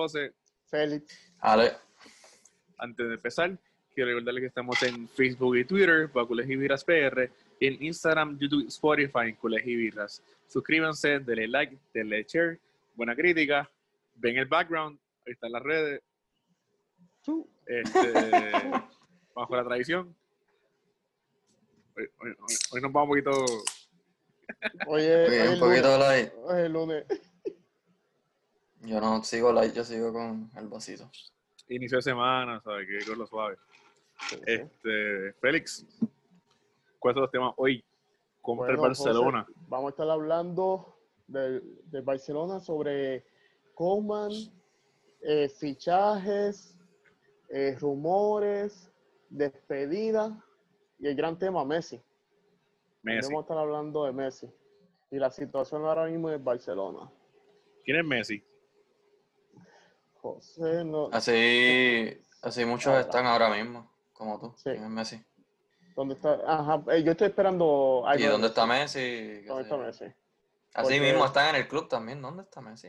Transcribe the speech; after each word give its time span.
José. 0.00 0.32
Félix. 0.66 1.32
Ale. 1.40 1.72
Antes 2.78 3.06
de 3.08 3.14
empezar, 3.14 3.56
quiero 3.94 4.10
recordarles 4.10 4.42
que 4.42 4.46
estamos 4.48 4.82
en 4.82 5.08
Facebook 5.08 5.56
y 5.56 5.64
Twitter, 5.64 6.10
para 6.10 6.26
Cules 6.26 6.48
y 6.48 6.56
Birras 6.56 6.84
PR, 6.84 7.30
y 7.60 7.66
en 7.68 7.82
Instagram, 7.82 8.38
YouTube, 8.38 8.66
Spotify, 8.68 9.36
y 9.64 9.76
Birras. 9.76 10.22
Suscríbanse, 10.48 11.20
denle 11.20 11.48
like, 11.48 11.78
denle 11.92 12.24
share, 12.28 12.58
buena 12.94 13.14
crítica, 13.14 13.70
ven 14.16 14.36
el 14.38 14.46
background, 14.46 14.98
ahí 15.26 15.32
están 15.32 15.52
las 15.52 15.62
redes. 15.62 16.02
Este, 17.66 18.12
bajo 19.34 19.56
la 19.56 19.64
tradición. 19.64 20.14
Hoy, 21.96 22.04
hoy- 22.20 22.30
hoy- 22.40 22.56
hoy 22.72 22.80
nos 22.82 22.92
vamos 22.92 23.16
un 23.16 23.22
poquito 23.24 23.44
Oye, 24.88 25.26
Oye, 25.26 25.48
un 25.50 25.58
poquito 25.60 25.98
light. 25.98 26.32
Hoy 26.42 26.62
es 26.62 26.70
lunes. 26.70 27.04
Yo 28.86 29.00
no 29.00 29.22
sigo 29.24 29.52
light, 29.52 29.74
yo 29.74 29.84
sigo 29.84 30.12
con 30.12 30.50
el 30.56 30.68
vasito. 30.68 31.10
inicio 31.68 31.98
de 31.98 32.02
semana, 32.02 32.60
¿sabes? 32.60 32.86
Que 32.86 33.06
con 33.08 33.18
lo 33.18 33.26
suave. 33.26 33.56
Sí, 34.28 34.36
sí. 34.36 34.42
Este, 34.46 35.32
Félix, 35.40 35.86
¿cuáles 36.98 37.14
son 37.16 37.22
los 37.22 37.30
temas 37.30 37.54
hoy 37.56 37.84
contra 38.42 38.70
el 38.70 38.76
Bueno, 38.76 38.88
Barcelona? 38.88 39.44
José, 39.44 39.58
vamos 39.68 39.86
a 39.86 39.90
estar 39.90 40.10
hablando 40.10 40.96
del 41.26 41.80
del 41.90 42.02
Barcelona 42.02 42.60
sobre 42.60 43.24
Coman, 43.74 44.30
eh, 45.22 45.48
fichajes, 45.48 46.76
eh, 47.48 47.76
rumores, 47.80 48.92
despedidas 49.30 50.32
y 50.98 51.06
el 51.08 51.16
gran 51.16 51.38
tema 51.38 51.64
Messi. 51.64 52.00
Messi. 53.02 53.28
Vamos 53.28 53.42
a 53.42 53.44
estar 53.44 53.58
hablando 53.58 54.04
de 54.04 54.12
Messi 54.12 54.48
y 55.10 55.16
la 55.18 55.30
situación 55.30 55.84
ahora 55.84 56.06
mismo 56.06 56.30
en 56.30 56.44
Barcelona. 56.44 57.10
¿Quién 57.84 57.98
es 57.98 58.04
Messi? 58.04 58.44
José, 60.34 60.84
no, 60.86 61.10
Así, 61.12 62.18
así 62.40 62.64
muchos 62.64 62.86
Ahora. 62.86 63.00
están 63.00 63.26
ahora 63.26 63.50
mismo, 63.50 63.92
como 64.14 64.40
tú. 64.40 64.54
Sí. 64.56 64.70
¿Quién 64.70 64.84
es 64.84 64.90
Messi? 64.90 65.22
¿dónde 65.94 66.14
está? 66.14 66.40
Ajá, 66.46 66.82
eh, 66.92 67.02
yo 67.04 67.12
estoy 67.12 67.28
esperando. 67.28 68.04
ay, 68.06 68.22
¿Y 68.22 68.26
dónde 68.26 68.46
está 68.48 68.64
Messi? 68.66 68.98
¿Qué 68.98 69.44
¿Dónde 69.46 69.64
está? 69.64 69.76
Messi? 69.76 70.04
Así 70.06 70.14
Porque- 70.82 71.00
mismo 71.00 71.26
están 71.26 71.50
en 71.50 71.56
el 71.60 71.68
club 71.68 71.88
también. 71.88 72.22
¿Dónde 72.22 72.42
está 72.44 72.62
Messi? 72.62 72.88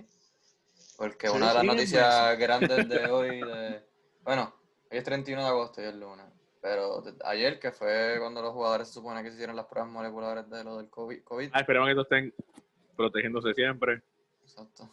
Porque 0.97 1.27
Sí, 1.27 1.35
una 1.35 1.49
de 1.49 1.53
las 1.55 1.61
sí, 1.61 1.67
noticias 1.67 2.37
grandes 2.39 2.87
de 2.89 3.05
hoy, 3.11 3.41
de, 3.41 3.85
bueno, 4.23 4.53
hoy 4.89 4.97
es 4.97 5.03
31 5.03 5.43
de 5.43 5.49
agosto 5.49 5.81
y 5.81 5.85
es 5.85 5.93
lunes, 5.93 6.25
pero 6.61 7.03
ayer 7.25 7.59
que 7.59 7.73
fue 7.73 8.15
cuando 8.17 8.41
los 8.41 8.53
jugadores 8.53 8.87
se 8.87 8.93
supone 8.93 9.21
que 9.21 9.27
se 9.29 9.35
hicieron 9.35 9.57
las 9.57 9.65
pruebas 9.65 9.91
moleculares 9.91 10.49
de 10.49 10.63
lo 10.63 10.77
del 10.77 10.89
COVID, 10.89 11.21
COVID 11.23 11.49
Ah, 11.51 11.59
esperemos 11.59 11.89
que 11.89 11.93
todos 11.95 12.07
estén 12.09 12.33
protegiéndose 12.95 13.53
siempre. 13.53 14.01
Exacto. 14.41 14.89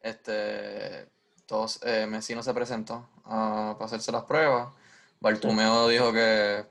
Este, 0.00 1.08
todos, 1.46 1.80
eh, 1.84 2.06
Messi 2.06 2.34
no 2.34 2.42
se 2.42 2.54
presentó 2.54 3.08
ah, 3.24 3.74
para 3.78 3.86
hacerse 3.86 4.12
las 4.12 4.24
pruebas. 4.24 4.74
Bartumeo 5.20 5.88
dijo 5.88 6.12
que, 6.12 6.66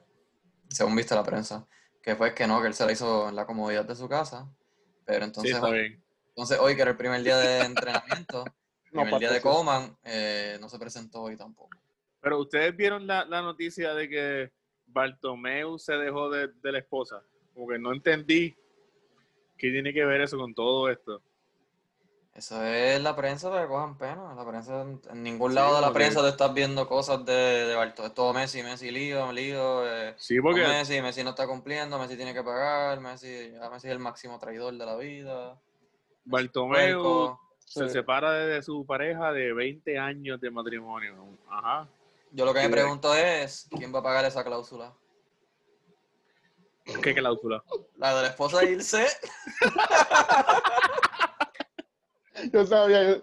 según 0.69 0.95
viste 0.95 1.15
la 1.15 1.23
prensa, 1.23 1.67
que 2.01 2.15
fue 2.15 2.33
que 2.35 2.47
no, 2.47 2.61
que 2.61 2.67
él 2.67 2.73
se 2.73 2.85
la 2.85 2.91
hizo 2.91 3.29
en 3.29 3.35
la 3.35 3.45
comodidad 3.45 3.85
de 3.85 3.95
su 3.95 4.09
casa. 4.09 4.49
Pero 5.05 5.25
Sí, 5.25 5.25
entonces, 5.25 5.55
está 5.55 5.69
bien. 5.69 6.03
entonces 6.29 6.59
hoy, 6.59 6.75
que 6.75 6.81
era 6.83 6.91
el 6.91 6.97
primer 6.97 7.23
día 7.23 7.37
de 7.37 7.61
entrenamiento, 7.65 8.45
el 8.85 8.91
No, 8.93 9.01
primer 9.03 9.19
día 9.19 9.31
de. 9.31 9.41
Coman, 9.41 9.97
eh, 10.03 10.57
no 10.61 10.69
se 10.69 10.79
presentó 10.79 11.23
hoy 11.23 11.37
tampoco. 11.37 11.69
Pero 12.21 12.39
ustedes 12.39 12.75
vieron 12.75 13.07
la, 13.07 13.25
la 13.25 13.41
noticia 13.41 13.93
de 13.93 14.07
que 14.09 14.51
Bartomeu 14.87 15.77
se 15.79 15.93
dejó 15.93 16.29
de, 16.29 16.49
de 16.61 16.71
la 16.71 16.79
esposa. 16.79 17.23
Como 17.53 17.67
que 17.67 17.79
no 17.79 17.91
entendí 17.93 18.55
qué 19.57 19.69
tiene 19.71 19.93
que 19.93 20.05
ver 20.05 20.21
eso 20.21 20.37
con 20.37 20.53
todo 20.53 20.89
esto. 20.89 21.21
Eso 22.33 22.63
es 22.63 23.01
la 23.01 23.13
prensa 23.15 23.49
para 23.49 23.63
que 23.63 23.67
cojan 23.67 23.97
pena. 23.97 24.33
La 24.33 24.45
prensa, 24.47 24.81
en, 24.81 25.01
ningún 25.21 25.51
Sí, 25.51 25.55
lado 25.55 25.75
de 25.75 25.81
la 25.81 25.91
prensa 25.91 26.21
te 26.21 26.29
estás 26.29 26.53
viendo 26.53 26.87
cosas 26.87 27.25
de, 27.25 27.33
de 27.33 27.75
Barto- 27.75 28.05
Es 28.05 28.13
todo 28.13 28.33
Messi, 28.33 28.63
Messi 28.63 28.89
lío, 28.89 29.31
lío. 29.33 29.85
eh, 29.85 30.15
Sí, 30.17 30.39
porque 30.39 30.61
Messi, 30.65 31.01
Messi 31.01 31.23
no 31.25 31.31
está 31.31 31.45
cumpliendo, 31.45 31.99
Messi 31.99 32.15
tiene 32.15 32.33
que 32.33 32.41
pagar, 32.41 33.01
Messi, 33.01 33.51
ya 33.51 33.69
Messi 33.69 33.87
es 33.87 33.91
el 33.93 33.99
máximo 33.99 34.39
traidor 34.39 34.73
de 34.77 34.85
la 34.85 34.95
vida. 34.95 35.59
Bartomeu 36.23 37.37
se 37.65 37.87
Sí. 37.87 37.89
separa 37.93 38.31
de 38.31 38.61
su 38.63 38.85
pareja 38.85 39.33
de 39.33 39.51
20 39.53 39.99
años 39.99 40.39
de 40.39 40.51
matrimonio. 40.51 41.37
Ajá. 41.49 41.87
Yo 42.31 42.45
lo 42.45 42.53
que 42.53 42.59
me 42.61 42.65
Sí. 42.67 42.71
pregunto 42.71 43.13
es, 43.13 43.67
¿quién 43.77 43.93
va 43.93 43.99
a 43.99 44.03
pagar 44.03 44.23
esa 44.23 44.43
cláusula? 44.45 44.93
¿Qué 47.03 47.13
cláusula? 47.13 47.61
¿La 47.97 48.15
de 48.15 48.21
la 48.23 48.27
esposa 48.29 48.59
de 48.59 48.71
irse? 48.71 49.05
Yo 52.53 52.65
sabía. 52.65 53.03
yo- 53.03 53.21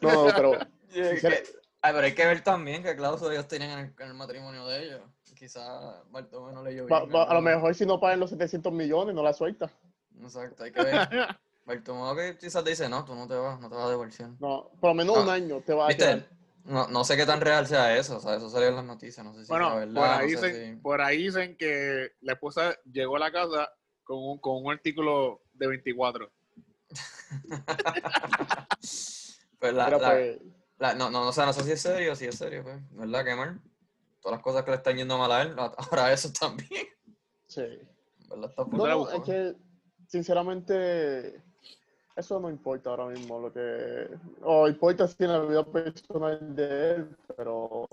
No, 0.00 0.26
pero 0.36 0.58
Que- 0.92 1.42
Ay, 1.82 1.92
pero 1.94 2.04
hay 2.04 2.14
que 2.14 2.26
ver 2.26 2.42
también 2.44 2.82
qué 2.82 2.94
cláusula 2.94 3.32
ellos 3.32 3.48
tenían 3.48 3.70
en 3.70 3.78
el, 3.78 3.94
en 3.98 4.08
el 4.08 4.14
matrimonio 4.14 4.66
de 4.66 4.84
ellos. 4.84 5.00
Quizá 5.34 6.02
Bartomeu 6.10 6.52
no 6.52 6.62
le 6.62 6.72
leyó 6.72 6.86
a 6.94 7.34
lo 7.34 7.40
mejor 7.40 7.74
si 7.74 7.86
no 7.86 7.98
pagan 7.98 8.20
los 8.20 8.28
700 8.28 8.70
millones, 8.70 9.14
no 9.14 9.22
la 9.22 9.32
suelta. 9.32 9.70
Exacto, 10.20 10.64
hay 10.64 10.72
que 10.72 10.82
ver. 10.82 11.08
Bartomeu 11.64 12.14
que 12.14 12.36
quizás 12.36 12.62
te 12.64 12.70
dice, 12.70 12.88
no, 12.90 13.04
tú 13.06 13.14
no 13.14 13.26
te 13.26 13.34
vas, 13.34 13.58
no 13.58 13.70
te 13.70 13.76
vas 13.76 13.98
versión. 13.98 14.36
No, 14.40 14.70
por 14.80 14.90
lo 14.90 14.94
menos 14.94 15.16
No. 15.16 15.22
un 15.22 15.28
año 15.30 15.62
te 15.64 15.72
va 15.72 15.88
a 15.88 15.94
quedar. 15.94 16.28
No, 16.64 16.86
no 16.88 17.04
sé 17.04 17.16
qué 17.16 17.24
tan 17.24 17.40
real 17.40 17.66
sea 17.66 17.96
eso, 17.96 18.18
o 18.18 18.20
sea, 18.20 18.34
eso 18.34 18.50
salió 18.50 18.68
en 18.68 18.76
las 18.76 18.84
noticias, 18.84 19.24
no 19.24 19.32
sé 19.32 19.46
si 19.46 19.48
Bueno, 19.50 19.74
verdad, 19.76 19.94
por, 19.94 20.04
ahí 20.10 20.32
no 20.32 20.38
sé 20.40 20.46
dicen, 20.48 20.74
si- 20.76 20.82
por 20.82 21.00
ahí 21.00 21.16
dicen 21.22 21.56
que 21.56 22.10
la 22.20 22.34
esposa 22.34 22.76
llegó 22.84 23.16
a 23.16 23.20
la 23.20 23.32
casa 23.32 23.70
con 24.04 24.18
un, 24.18 24.38
con 24.38 24.62
un 24.62 24.70
artículo 24.70 25.40
de 25.54 25.66
24. 25.68 26.30
Pues 29.58 29.74
la- 29.74 29.84
Pero 29.86 29.98
la- 29.98 30.10
pues, 30.10 30.38
la- 30.78 30.94
no, 30.94 31.10
no, 31.10 31.28
o 31.28 31.32
sea, 31.32 31.44
no 31.44 31.52
sé 31.52 31.62
si 31.64 31.72
es 31.72 31.80
serio, 31.82 32.16
si 32.16 32.24
es 32.26 32.34
serio, 32.36 32.62
pues, 32.62 32.76
¿verdad? 32.92 33.36
Mal. 33.36 33.60
Todas 34.22 34.36
las 34.38 34.42
cosas 34.42 34.64
que 34.64 34.70
le 34.70 34.76
están 34.78 34.96
yendo 34.96 35.18
mal 35.18 35.30
a 35.32 35.42
él, 35.42 35.54
ahora 35.58 36.12
eso 36.12 36.32
también, 36.32 36.86
sí. 37.46 37.62
¿verdad? 38.28 38.48
Está 38.50 38.64
No, 38.64 38.86
la 38.86 38.92
no, 38.94 38.98
busco. 39.00 39.16
es 39.16 39.22
que 39.22 39.56
sinceramente 40.08 41.42
eso 42.16 42.40
no 42.40 42.48
importa 42.50 42.88
ahora 42.90 43.06
mismo 43.06 43.38
lo 43.38 43.52
que 43.52 44.08
o 44.42 44.66
importa 44.68 45.06
si 45.06 45.24
en 45.24 45.32
la 45.32 45.40
vida 45.40 45.64
personal 45.64 46.56
de 46.56 46.90
él, 46.94 47.16
pero 47.36 47.86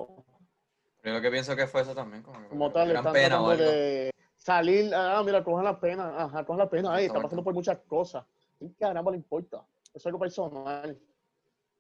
Primero 1.02 1.22
que 1.22 1.32
pienso 1.32 1.56
que 1.56 1.68
fue 1.68 1.82
eso 1.82 1.94
también, 1.96 2.24
como, 2.24 2.72
tal 2.72 2.88
gran 2.90 2.98
están 3.00 3.14
pena 3.14 3.42
o 3.42 3.48
tratando 3.50 3.52
algo. 3.52 3.72
de 3.72 4.12
salir, 4.38 4.94
ah, 4.96 5.22
mira, 5.26 5.44
cojan 5.44 5.66
la 5.66 5.80
pena, 5.80 6.24
ajá, 6.24 6.46
cojan 6.46 6.60
la 6.60 6.70
pena, 6.70 6.94
ay, 6.94 7.06
está 7.08 7.22
pasando 7.22 7.44
por 7.44 7.54
muchas 7.54 7.78
cosas. 7.88 8.26
¿Y 8.60 8.70
caramba 8.74 9.12
le 9.12 9.18
importa? 9.18 9.66
Es 9.94 10.06
algo 10.06 10.20
personal, 10.20 11.00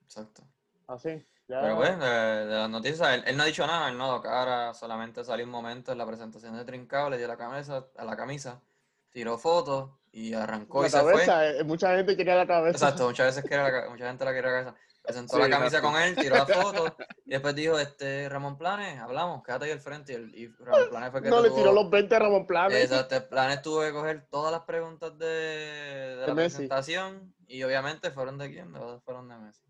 Exacto. 0.03 0.43
así. 0.87 1.25
Ya, 1.47 1.61
Pero 1.61 1.77
pues, 1.77 1.97
de, 1.99 2.05
de 2.05 2.55
las 2.55 2.69
noticias, 2.69 3.13
él, 3.13 3.23
él 3.25 3.37
no 3.37 3.43
ha 3.43 3.45
dicho 3.45 3.65
nada, 3.65 3.89
él 3.89 3.97
no 3.97 4.03
ha 4.03 4.07
dado 4.07 4.21
cara, 4.21 4.73
solamente 4.73 5.23
salió 5.23 5.45
un 5.45 5.51
momento 5.51 5.91
en 5.91 5.97
la 5.97 6.05
presentación 6.05 6.55
de 6.55 6.65
Trincado, 6.65 7.09
le 7.09 7.17
dio 7.17 7.27
la 7.27 7.37
camisa, 7.37 7.87
a 7.95 8.03
la 8.05 8.17
camisa, 8.17 8.61
tiró 9.09 9.37
fotos 9.37 9.91
y 10.19 10.33
arrancó 10.33 10.81
la 10.81 10.87
y 10.87 10.89
se 10.91 10.99
fue. 11.01 11.25
eh, 11.25 11.63
mucha 11.63 11.95
gente 11.95 12.17
quería 12.17 12.35
la 12.35 12.47
cabeza. 12.47 12.71
Exacto, 12.77 13.05
muchas 13.05 13.27
veces 13.35 13.43
quiere 13.47 13.63
la 13.71 13.89
mucha 13.89 14.07
gente 14.07 14.25
la 14.25 14.31
quiere 14.31 14.47
la 14.51 14.53
cabeza. 14.63 14.75
Presentó 15.03 15.35
Sí, 15.37 15.41
la 15.41 15.49
camisa 15.49 15.77
exacto. 15.77 15.87
con 15.93 16.01
él, 16.01 16.15
tiró 16.15 16.35
la 16.35 16.45
foto 16.47 16.97
y 17.23 17.29
después 17.29 17.55
dijo, 17.55 17.79
este, 17.79 18.27
Ramón 18.27 18.57
Planes, 18.57 18.99
hablamos, 18.99 19.41
quédate 19.43 19.65
ahí 19.65 19.71
al 19.71 19.79
frente. 19.79 20.11
Y, 20.11 20.15
el- 20.15 20.35
y 20.35 20.47
Ramón 20.59 20.89
Planes 20.89 21.11
fue 21.11 21.21
que 21.21 21.29
No 21.29 21.41
le 21.41 21.49
tuvo- 21.49 21.55
tiró 21.57 21.71
los 21.71 21.89
20 21.89 22.15
a 22.15 22.19
Ramón 22.19 22.45
Planes. 22.47 22.83
Exacto, 22.83 23.29
Planes 23.29 23.61
tuvo 23.61 23.81
que 23.81 23.91
coger 23.93 24.27
todas 24.29 24.51
las 24.51 24.61
preguntas 24.63 25.17
de, 25.17 25.25
de 25.27 26.15
De 26.17 26.27
la 26.27 26.33
Messi. 26.33 26.55
presentación 26.57 27.33
y 27.47 27.63
obviamente 27.63 28.11
fueron 28.11 28.37
de 28.37 28.51
quién, 28.51 28.73
de- 28.73 28.99
fueron 29.05 29.29
de 29.29 29.37
Messi. 29.37 29.63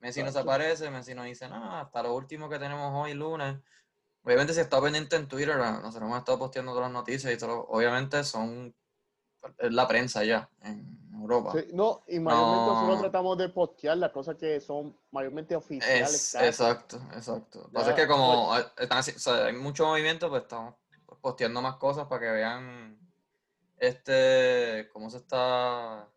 Messi 0.00 0.22
no 0.22 0.30
se 0.30 0.40
aparece, 0.40 0.90
Messi 0.90 1.14
no 1.14 1.22
dice 1.22 1.48
nada, 1.48 1.80
hasta 1.80 2.02
lo 2.02 2.14
último 2.14 2.50
que 2.50 2.58
tenemos 2.58 2.92
hoy, 2.94 3.14
lunes. 3.14 3.56
Obviamente 4.24 4.52
si 4.52 4.60
está 4.60 4.78
pendiente 4.82 5.16
en 5.16 5.26
Twitter, 5.28 5.56
nosotros 5.56 6.02
hemos 6.02 6.18
estado 6.18 6.38
posteando 6.38 6.72
todas 6.72 6.88
las 6.88 6.92
noticias 6.92 7.32
y 7.32 7.38
todo, 7.38 7.64
obviamente 7.68 8.22
son 8.24 8.74
la 9.58 9.88
prensa 9.88 10.24
ya 10.24 10.48
en 10.62 10.98
Europa. 11.14 11.52
Sí, 11.52 11.68
no, 11.72 12.02
y 12.08 12.18
mayormente 12.18 12.66
No. 12.66 12.74
nosotros 12.74 13.00
tratamos 13.00 13.38
de 13.38 13.48
postear 13.48 13.96
las 13.98 14.10
cosas 14.10 14.36
que 14.36 14.60
son 14.60 14.96
mayormente 15.10 15.56
oficiales. 15.56 16.12
Es, 16.12 16.34
exacto, 16.34 17.00
exacto. 17.14 17.60
Lo 17.60 17.66
que 17.66 17.72
pasa 17.72 17.90
es 17.90 17.96
que 17.96 18.06
como 18.06 18.56
eh, 18.56 18.64
están 18.78 18.98
o 18.98 19.02
sea, 19.02 19.46
hay 19.46 19.52
mucho 19.54 19.86
movimiento, 19.86 20.28
pues 20.28 20.42
estamos 20.42 20.74
posteando 21.20 21.62
más 21.62 21.76
cosas 21.76 22.06
para 22.06 22.20
que 22.20 22.30
vean 22.30 22.98
este 23.78 24.88
cómo 24.92 25.10
se 25.10 25.18
está 25.18 26.08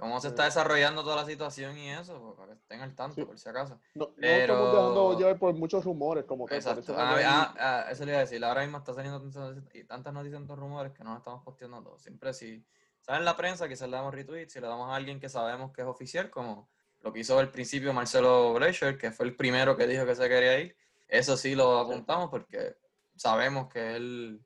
cómo 0.00 0.20
se 0.20 0.28
está 0.28 0.42
Sí. 0.44 0.48
desarrollando 0.48 1.02
toda 1.04 1.16
la 1.16 1.24
situación 1.26 1.76
y 1.78 1.90
eso, 1.90 2.20
pues, 2.20 2.34
para 2.36 2.54
que 2.54 2.58
estén 2.60 2.80
al 2.80 2.94
tanto, 2.94 3.14
Sí. 3.16 3.24
por 3.24 3.38
si 3.38 3.48
acaso. 3.48 3.78
No, 3.94 4.06
no 4.06 4.14
Pero- 4.20 4.54
estamos 4.54 4.72
dejando 4.74 5.18
llevar 5.18 5.38
por 5.38 5.54
muchos 5.54 5.84
rumores 5.84 6.24
como 6.24 6.48
Exacto. 6.48 6.94
Ah, 6.98 7.14
hay- 7.16 7.24
ah, 7.26 7.54
ah, 7.58 7.86
eso 7.90 8.04
le 8.04 8.10
iba 8.12 8.18
a 8.18 8.22
decir. 8.22 8.44
Ahora 8.44 8.62
mismo 8.62 8.78
está 8.78 8.94
saliendo 8.94 9.20
tantas 9.20 9.42
noticias- 9.42 9.74
y 9.74 9.84
tantas 9.84 10.12
noticias, 10.12 10.40
tantos 10.40 10.58
rumores 10.58 10.92
que 10.92 11.04
no 11.04 11.10
nos 11.10 11.18
estamos 11.18 11.44
posteando 11.44 11.82
todos. 11.82 12.02
Siempre 12.02 12.32
si 12.34 12.64
sale 13.00 13.18
en 13.18 13.24
la 13.24 13.36
prensa, 13.36 13.68
quizás 13.68 13.88
le 13.88 13.96
damos 13.96 14.14
retweet, 14.14 14.48
si 14.48 14.60
le 14.60 14.66
damos 14.66 14.90
a 14.90 14.96
alguien 14.96 15.20
que 15.20 15.28
sabemos 15.28 15.72
que 15.72 15.82
es 15.82 15.86
oficial, 15.86 16.30
como 16.30 16.68
lo 17.02 17.12
que 17.12 17.20
hizo 17.20 17.38
al 17.38 17.50
principio 17.50 17.92
Marcelo 17.92 18.52
Blecher, 18.54 18.98
que 18.98 19.10
fue 19.12 19.26
el 19.26 19.36
primero 19.36 19.76
que 19.76 19.86
dijo 19.86 20.04
que 20.04 20.14
se 20.14 20.28
quería 20.28 20.58
ir, 20.58 20.76
eso 21.08 21.36
sí 21.36 21.54
lo 21.54 21.78
apuntamos 21.78 22.28
porque 22.30 22.76
sabemos 23.16 23.68
que 23.72 23.96
él, 23.96 24.42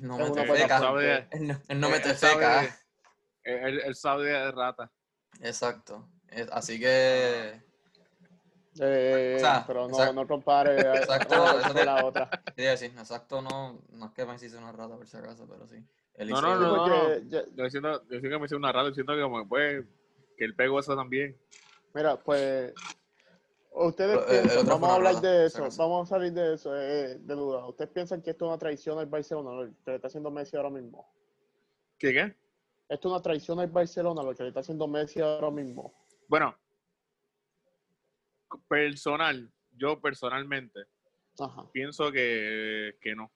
no 0.00 0.18
mete 0.18 0.44
feca. 0.44 0.78
Él 1.30 1.80
no, 1.80 1.88
mete 1.88 2.14
feca. 2.14 2.76
De- 3.44 3.62
Él, 3.68 3.80
él 3.84 3.94
sabe 3.94 4.24
de 4.30 4.50
rata. 4.52 4.90
Exacto. 5.40 6.08
Eh, 6.28 6.46
Así 6.52 6.78
que, 6.78 7.62
Eh, 8.80 9.34
O 9.36 9.40
sea, 9.40 9.64
pero 9.66 9.82
no, 9.82 9.88
exacto. 9.88 10.14
no 10.14 10.26
compare 10.26 10.80
eh, 10.82 10.94
Exacto, 10.98 11.60
eso 11.60 11.72
con 11.74 11.86
la 11.86 12.04
otra. 12.04 12.28
exacto, 12.56 13.40
no, 13.42 13.80
no 13.92 14.06
es 14.06 14.12
que 14.12 14.24
Messi 14.26 14.48
sea 14.48 14.60
una 14.60 14.72
rata 14.72 14.96
por 14.96 15.06
si 15.06 15.16
acaso, 15.16 15.46
pero 15.48 15.66
sí. 15.68 15.76
No, 16.18 16.40
no, 16.40 16.56
no, 16.58 17.18
ya- 17.28 17.44
Yo 17.54 17.70
siento, 17.70 18.02
yo 18.04 18.20
siento 18.20 18.28
que 18.30 18.38
me 18.38 18.46
hice 18.46 18.56
una 18.56 18.72
rata, 18.72 18.88
yo 18.88 18.94
siento 18.94 19.14
que 19.14 19.22
como 19.22 19.42
que, 19.42 19.48
pues, 19.48 19.84
que 20.36 20.44
él 20.44 20.54
pegó 20.56 20.78
eso 20.80 20.96
también. 20.96 21.36
Mira, 21.92 22.16
pues 22.16 22.74
ustedes 23.72 24.18
Pero, 24.18 24.30
eh, 24.32 24.38
el 24.38 24.42
piensan, 24.42 24.58
otro 24.62 24.74
vamos 24.74 24.90
a 24.90 24.94
hablar 24.94 25.14
rata, 25.14 25.28
de 25.28 25.46
eso, 25.46 25.58
acaso. 25.62 25.82
vamos 25.82 26.08
a 26.10 26.14
salir 26.14 26.32
de 26.32 26.54
eso, 26.54 26.76
eh, 26.76 27.18
de 27.18 27.34
duda. 27.34 27.66
¿Ustedes 27.66 27.90
piensan 27.90 28.22
que 28.22 28.30
esto 28.30 28.44
es 28.46 28.48
una 28.48 28.58
traición 28.58 28.98
al 28.98 29.06
Barcelona, 29.06 29.50
lo 29.52 29.66
que 29.84 29.90
le 29.90 29.94
está 29.96 30.08
haciendo 30.08 30.30
Messi 30.30 30.56
ahora 30.56 30.70
mismo? 30.70 31.08
¿Qué 31.98 32.12
qué? 32.12 32.34
Esto 32.88 33.08
es 33.08 33.12
una 33.12 33.22
traición 33.22 33.60
al 33.60 33.68
Barcelona, 33.68 34.22
lo 34.22 34.34
que 34.34 34.42
le 34.42 34.48
está 34.50 34.60
haciendo 34.60 34.86
Messi 34.86 35.20
ahora 35.20 35.50
mismo. 35.50 35.94
Bueno, 36.28 36.56
personal, 38.68 39.50
yo 39.72 40.00
personalmente 40.00 40.80
Ajá. 41.38 41.70
pienso 41.72 42.12
que, 42.12 42.96
que 43.00 43.14
no. 43.14 43.32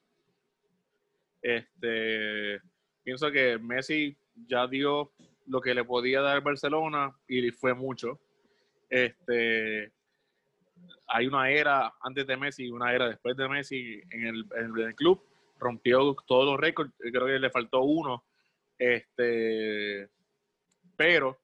Este, 1.40 2.60
pienso 3.02 3.30
que 3.30 3.58
Messi 3.58 4.16
ya 4.46 4.66
dio 4.66 5.12
lo 5.46 5.60
que 5.60 5.74
le 5.74 5.84
podía 5.84 6.20
dar 6.20 6.42
Barcelona 6.42 7.16
y 7.26 7.50
fue 7.50 7.74
mucho. 7.74 8.20
Este, 8.90 9.92
hay 11.06 11.26
una 11.26 11.50
era 11.50 11.94
antes 12.00 12.26
de 12.26 12.36
Messi 12.36 12.66
y 12.66 12.70
una 12.70 12.92
era 12.92 13.08
después 13.08 13.36
de 13.36 13.48
Messi 13.48 14.00
en 14.10 14.26
el, 14.26 14.46
en 14.56 14.78
el 14.78 14.94
club. 14.94 15.22
Rompió 15.58 16.14
todos 16.26 16.44
los 16.44 16.60
récords, 16.60 16.92
creo 16.98 17.26
que 17.26 17.38
le 17.38 17.50
faltó 17.50 17.80
uno. 17.80 18.24
Este, 18.78 20.08
pero 20.96 21.38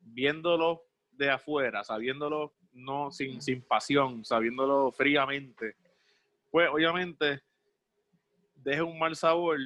viéndolo 0.00 0.82
de 1.12 1.30
afuera, 1.30 1.84
sabiéndolo 1.84 2.54
no 2.72 3.10
sin, 3.10 3.42
sin 3.42 3.62
pasión, 3.62 4.24
sabiéndolo 4.24 4.90
fríamente, 4.92 5.76
pues 6.50 6.68
obviamente 6.70 7.42
deja 8.54 8.84
un 8.84 8.98
mal 8.98 9.14
sabor 9.14 9.58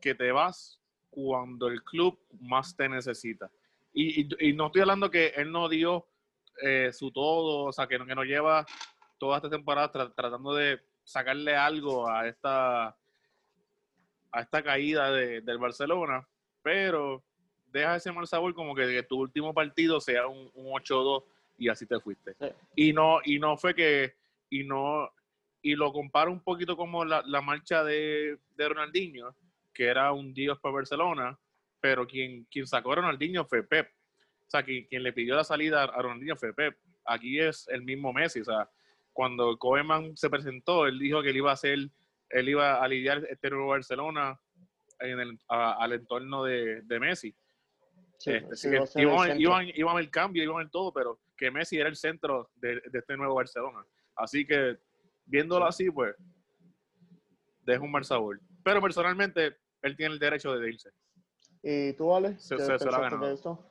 que 0.00 0.14
te 0.14 0.32
vas 0.32 0.80
cuando 1.10 1.68
el 1.68 1.82
club 1.82 2.18
más 2.40 2.76
te 2.76 2.88
necesita. 2.88 3.50
Y, 3.92 4.28
no 4.54 4.66
estoy 4.66 4.82
hablando 4.82 5.10
que 5.10 5.28
él 5.28 5.50
no 5.50 5.68
dio 5.68 6.06
eh, 6.62 6.90
su 6.92 7.10
todo, 7.10 7.64
o 7.64 7.72
sea, 7.72 7.86
que 7.86 7.98
que 7.98 8.14
no 8.14 8.22
lleva 8.22 8.64
toda 9.18 9.36
esta 9.36 9.50
temporada 9.50 9.90
tra- 9.92 10.14
tratando 10.14 10.54
de 10.54 10.80
sacarle 11.02 11.56
algo 11.56 12.08
a 12.08 12.28
esta 12.28 12.96
a 14.32 14.40
esta 14.40 14.62
caída 14.62 15.10
de- 15.12 15.40
del 15.40 15.58
Barcelona, 15.58 16.26
pero 16.62 17.22
deja 17.72 17.96
ese 17.96 18.12
mal 18.12 18.26
sabor 18.26 18.54
como 18.54 18.74
que, 18.74 18.86
que 18.86 19.02
tu 19.02 19.18
último 19.20 19.52
partido 19.54 20.00
sea 20.00 20.26
un, 20.26 20.50
un 20.54 20.66
8-2 20.66 21.24
y 21.58 21.68
así 21.68 21.86
te 21.86 21.98
fuiste. 22.00 22.34
Sí. 22.40 22.46
Y 22.76 22.92
no 22.92 23.20
y 23.24 23.38
no 23.38 23.56
fue 23.56 23.74
que 23.74 24.14
y 24.50 24.64
no 24.64 25.10
y 25.60 25.74
lo 25.74 25.92
comparo 25.92 26.30
un 26.30 26.40
poquito 26.40 26.76
como 26.76 27.04
la, 27.04 27.22
la 27.26 27.40
marcha 27.40 27.82
de, 27.84 28.38
de 28.56 28.68
Ronaldinho, 28.68 29.34
que 29.74 29.86
era 29.86 30.12
un 30.12 30.32
dios 30.32 30.58
para 30.60 30.74
Barcelona, 30.76 31.38
pero 31.80 32.06
quien, 32.06 32.44
quien 32.44 32.66
sacó 32.66 32.92
a 32.92 32.96
Ronaldinho 32.96 33.44
fue 33.44 33.62
Pep. 33.64 33.88
O 34.46 34.50
sea, 34.50 34.62
quien, 34.62 34.84
quien 34.86 35.02
le 35.02 35.12
pidió 35.12 35.34
la 35.34 35.44
salida 35.44 35.82
a 35.82 36.00
Ronaldinho 36.02 36.36
fue 36.36 36.54
Pep. 36.54 36.78
Aquí 37.04 37.38
es 37.40 37.66
el 37.68 37.82
mismo 37.82 38.12
Messi. 38.12 38.40
O 38.40 38.44
sea, 38.44 38.70
cuando 39.12 39.58
Koeman 39.58 40.16
se 40.16 40.30
presentó, 40.30 40.86
él 40.86 40.98
dijo 40.98 41.22
que 41.22 41.30
él 41.30 41.36
iba 41.38 41.50
a 41.50 41.54
hacer, 41.54 41.90
él 42.30 42.48
iba 42.48 42.82
a 42.82 42.88
lidiar 42.88 43.24
este 43.30 43.50
nuevo 43.50 43.68
Barcelona 43.68 44.38
en 45.00 45.20
el, 45.20 45.38
a- 45.48 45.82
al 45.82 45.92
entorno 45.92 46.44
de, 46.44 46.82
de 46.82 47.00
Messi. 47.00 47.34
Sí, 48.18 48.32
Este, 48.32 48.56
sí, 48.56 48.70
que 48.70 49.02
iban, 49.02 49.18
centro. 49.28 49.40
iban, 49.40 49.66
iban 49.74 49.98
el 49.98 50.10
cambio, 50.10 50.42
iban 50.42 50.62
el 50.62 50.70
todo, 50.70 50.92
pero 50.92 51.20
que 51.36 51.50
Messi 51.50 51.78
era 51.78 51.88
el 51.88 51.94
centro 51.96 52.50
de, 52.56 52.80
de 52.90 52.98
este 52.98 53.16
nuevo 53.16 53.34
Barcelona. 53.34 53.84
Así 54.16 54.44
que, 54.44 54.76
viéndolo 55.24 55.64
así, 55.66 55.88
pues, 55.90 56.16
deja 57.64 57.80
un 57.82 57.92
mal 57.92 58.04
sabor. 58.04 58.40
Pero 58.64 58.80
personalmente, 58.82 59.56
él 59.82 59.96
tiene 59.96 60.14
el 60.14 60.18
derecho 60.18 60.52
de 60.58 60.68
irse. 60.68 60.90
¿Y 61.62 61.92
tú, 61.94 62.14
Ale? 62.14 62.36
Se- 62.38 62.56
¿Qué 62.56 62.62
se- 62.62 62.78
se 62.78 62.84
lo 62.86 62.96
ha 62.96 63.00
pensaste 63.00 63.00
ganado. 63.04 63.26
de 63.28 63.34
esto? 63.34 63.70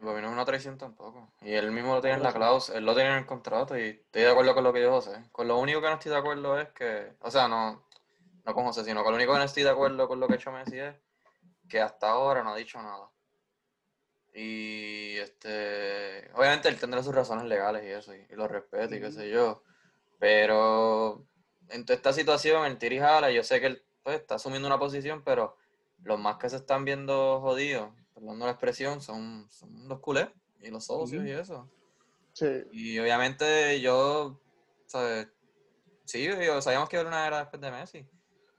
Para 0.00 0.12
mí 0.12 0.20
no 0.20 0.28
es 0.28 0.32
una 0.32 0.44
traición 0.44 0.78
tampoco. 0.78 1.32
Y 1.40 1.52
él 1.52 1.70
mismo 1.70 1.94
lo 1.94 2.00
tiene 2.00 2.16
en 2.16 2.22
la 2.22 2.32
cláusula, 2.32 2.78
él 2.78 2.84
lo 2.84 2.94
tiene 2.94 3.10
en 3.10 3.16
el 3.18 3.26
contrato 3.26 3.78
y 3.78 3.88
estoy 3.88 4.22
de 4.22 4.30
acuerdo 4.30 4.54
con 4.54 4.64
lo 4.64 4.72
que 4.72 4.80
dijo 4.80 4.92
José. 4.92 5.24
Con 5.32 5.48
lo 5.48 5.58
único 5.58 5.80
que 5.80 5.88
no 5.88 5.94
estoy 5.94 6.12
de 6.12 6.18
acuerdo 6.18 6.60
es 6.60 6.68
que, 6.70 7.14
o 7.20 7.30
sea, 7.30 7.48
no, 7.48 7.84
no 8.44 8.54
con 8.54 8.64
José, 8.64 8.84
sino 8.84 9.02
con 9.02 9.12
lo 9.12 9.16
único 9.16 9.32
que 9.32 9.38
no 9.38 9.44
estoy 9.44 9.62
de 9.62 9.70
acuerdo 9.70 10.06
con 10.06 10.20
lo 10.20 10.26
que 10.26 10.34
ha 10.34 10.36
hecho 10.36 10.52
Messi 10.52 10.78
es 10.78 10.94
que 11.68 11.80
hasta 11.80 12.10
ahora 12.10 12.42
no 12.42 12.52
ha 12.52 12.56
dicho 12.56 12.80
nada. 12.80 13.10
Y 14.34 15.16
este, 15.16 16.30
obviamente 16.34 16.68
él 16.68 16.78
tendrá 16.78 17.02
sus 17.02 17.14
razones 17.14 17.44
legales 17.46 17.84
y 17.84 17.88
eso, 17.88 18.14
y, 18.14 18.26
y 18.30 18.36
lo 18.36 18.46
respeto 18.46 18.94
y 18.94 19.00
qué 19.00 19.10
sé 19.10 19.30
yo. 19.30 19.62
Pero 20.18 21.24
en 21.68 21.84
toda 21.84 21.96
esta 21.96 22.12
situación, 22.12 22.64
el 22.66 22.78
tira 22.78 22.94
y 22.94 22.98
jala, 22.98 23.30
yo 23.30 23.42
sé 23.42 23.60
que 23.60 23.66
él 23.66 23.84
pues, 24.02 24.20
está 24.20 24.36
asumiendo 24.36 24.68
una 24.68 24.78
posición, 24.78 25.22
pero 25.24 25.56
los 26.02 26.18
más 26.18 26.36
que 26.36 26.48
se 26.48 26.56
están 26.56 26.84
viendo 26.84 27.40
jodidos, 27.40 27.90
perdón 28.16 28.38
la 28.38 28.50
expresión, 28.50 29.00
son, 29.00 29.46
son 29.50 29.88
los 29.88 30.00
culés 30.00 30.28
y 30.60 30.70
los 30.70 30.86
socios 30.86 31.22
Ujú. 31.22 31.28
y 31.28 31.32
eso. 31.32 31.70
Sí, 32.32 32.46
Y 32.72 32.98
obviamente 32.98 33.80
yo, 33.80 34.40
¿sabes? 34.86 35.28
Sí, 36.06 36.24
yo, 36.24 36.60
sabíamos 36.62 36.88
que 36.88 36.96
iba 36.96 37.02
a 37.02 37.06
haber 37.06 37.12
una 37.12 37.26
era 37.26 37.38
después 37.40 37.60
de 37.60 37.70
Messi. 37.70 38.06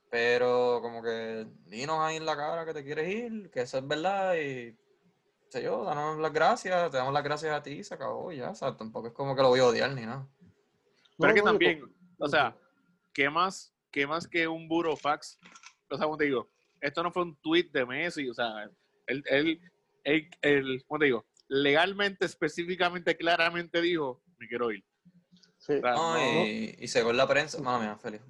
Pero 0.09 0.80
como 0.81 1.01
que 1.01 1.48
dinos 1.65 2.00
ahí 2.00 2.18
en 2.18 2.25
la 2.25 2.38
cara 2.38 2.65
que 2.65 2.74
te 2.74 2.83
quieres 2.83 3.09
ir, 3.13 3.50
que 3.51 3.62
eso 3.62 3.77
es 3.80 3.88
verdad 3.88 4.36
y 4.36 4.77
sé 5.50 5.63
yo, 5.63 5.83
danos 5.83 6.19
las 6.19 6.31
gracias, 6.31 6.92
te 6.92 6.98
damos 6.98 7.13
las 7.13 7.24
gracias 7.24 7.54
a 7.54 7.62
ti 7.63 7.71
y 7.71 7.83
se 7.83 7.94
acabó 7.95 8.31
y 8.31 8.38
ya, 8.38 8.51
o 8.51 8.56
sea, 8.56 8.75
tampoco 8.77 9.07
es 9.07 9.13
como 9.13 9.36
que 9.36 9.42
lo 9.42 9.50
voy 9.50 9.59
a 9.59 9.65
odiar 9.65 9.92
ni 9.94 10.06
nada. 10.06 10.27
Pero 11.18 11.30
es 11.30 11.33
que 11.36 11.39
no, 11.42 11.51
también, 11.51 11.81
co- 11.81 11.89
o 12.19 12.27
sea, 12.30 12.56
¿qué 13.13 13.30
más, 13.30 13.74
qué 13.92 14.06
más 14.07 14.27
que 14.27 14.48
un 14.48 14.68
burofax? 14.68 15.39
O 15.89 15.98
sea, 15.98 16.06
como 16.06 16.18
te 16.18 16.25
digo, 16.25 16.50
esto 16.80 17.01
no 17.04 17.12
fue 17.12 17.24
un 17.24 17.36
tweet 17.38 17.69
de 17.71 17.86
Messi, 17.86 18.30
o 18.30 18.33
sea, 18.33 18.69
él, 19.07 19.23
él, 19.30 19.61
él, 20.04 20.30
él, 20.42 20.83
¿cómo 20.87 20.99
te 20.99 21.06
digo? 21.06 21.26
Legalmente, 21.47 22.26
específicamente, 22.26 23.16
claramente 23.18 23.81
dijo, 23.81 24.21
me 24.37 24.47
quiero 24.47 24.71
ir. 24.71 24.83
sí. 25.57 25.73
O 25.73 25.81
sea, 25.81 25.95
No, 25.95 26.14
no- 26.14 26.45
y, 26.45 26.76
y 26.80 26.87
según 26.87 27.18
la 27.18 27.28
prensa, 27.28 27.59
mía, 27.59 27.97
Félix. 28.02 28.23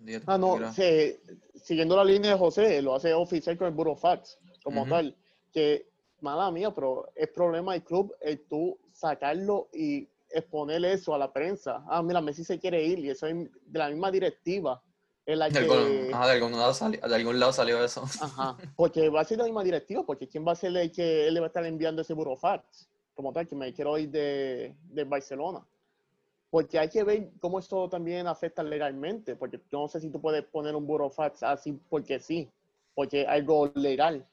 di- 0.00 0.18
Ah, 0.26 0.36
no, 0.38 0.72
sí, 0.72 1.16
siguiendo 1.62 1.96
la 1.96 2.04
línea 2.04 2.32
de 2.32 2.38
José, 2.38 2.82
lo 2.82 2.94
hace 2.94 3.12
oficial 3.14 3.56
con 3.56 3.68
el 3.68 3.74
Burofax, 3.74 4.38
como 4.64 4.86
tal, 4.88 5.16
que, 5.52 5.88
mala 6.20 6.50
mía, 6.50 6.70
pero 6.74 7.10
es 7.14 7.28
problema 7.28 7.72
del 7.72 7.82
club 7.84 8.14
el 8.20 8.40
tú 8.46 8.78
sacarlo 8.92 9.68
y 9.72 10.08
exponer 10.30 10.84
eso 10.84 11.14
a 11.14 11.18
la 11.18 11.32
prensa. 11.32 11.84
Ah, 11.88 12.02
mira, 12.02 12.20
Messi 12.20 12.44
se 12.44 12.58
quiere 12.58 12.82
ir 12.84 12.98
y 13.00 13.10
eso 13.10 13.26
es 13.26 13.34
de 13.66 13.78
la 13.78 13.88
misma 13.90 14.10
directiva 14.10 14.82
en 15.26 15.38
la 15.38 15.48
De 15.48 15.52
que... 15.52 15.58
algún, 15.58 16.14
ajá, 16.14 16.26
de 16.26 16.32
algún 16.32 16.52
lado 16.52 16.74
salió, 16.74 17.00
de 17.00 17.14
algún 17.14 17.40
lado 17.40 17.52
salió 17.52 17.84
eso. 17.84 18.02
Ajá, 18.20 18.56
porque 18.76 19.08
va 19.08 19.20
a 19.20 19.24
ser 19.24 19.38
la 19.38 19.44
misma 19.44 19.62
directiva, 19.62 20.04
porque 20.04 20.28
¿quién 20.28 20.46
va 20.46 20.52
a 20.52 20.56
ser 20.56 20.76
el 20.76 20.90
que 20.90 21.28
él 21.28 21.34
le 21.34 21.40
va 21.40 21.46
a 21.46 21.48
estar 21.48 21.64
enviando 21.64 22.02
ese 22.02 22.14
burofax? 22.14 22.88
Como 23.14 23.32
tal, 23.32 23.46
que 23.46 23.54
me 23.54 23.72
quiero 23.72 23.96
ir 23.98 24.10
de, 24.10 24.74
de 24.84 25.04
Barcelona. 25.04 25.64
Porque 26.50 26.78
hay 26.78 26.88
que 26.88 27.02
ver 27.02 27.30
cómo 27.40 27.58
eso 27.58 27.88
también 27.88 28.26
afecta 28.26 28.62
legalmente, 28.62 29.36
porque 29.36 29.58
yo 29.70 29.80
no 29.80 29.88
sé 29.88 30.00
si 30.00 30.10
tú 30.10 30.20
puedes 30.20 30.44
poner 30.44 30.76
un 30.76 30.86
burofax 30.86 31.42
así 31.42 31.72
porque 31.88 32.20
sí, 32.20 32.50
porque 32.94 33.22
es 33.22 33.28
algo 33.28 33.70
legal. 33.74 34.26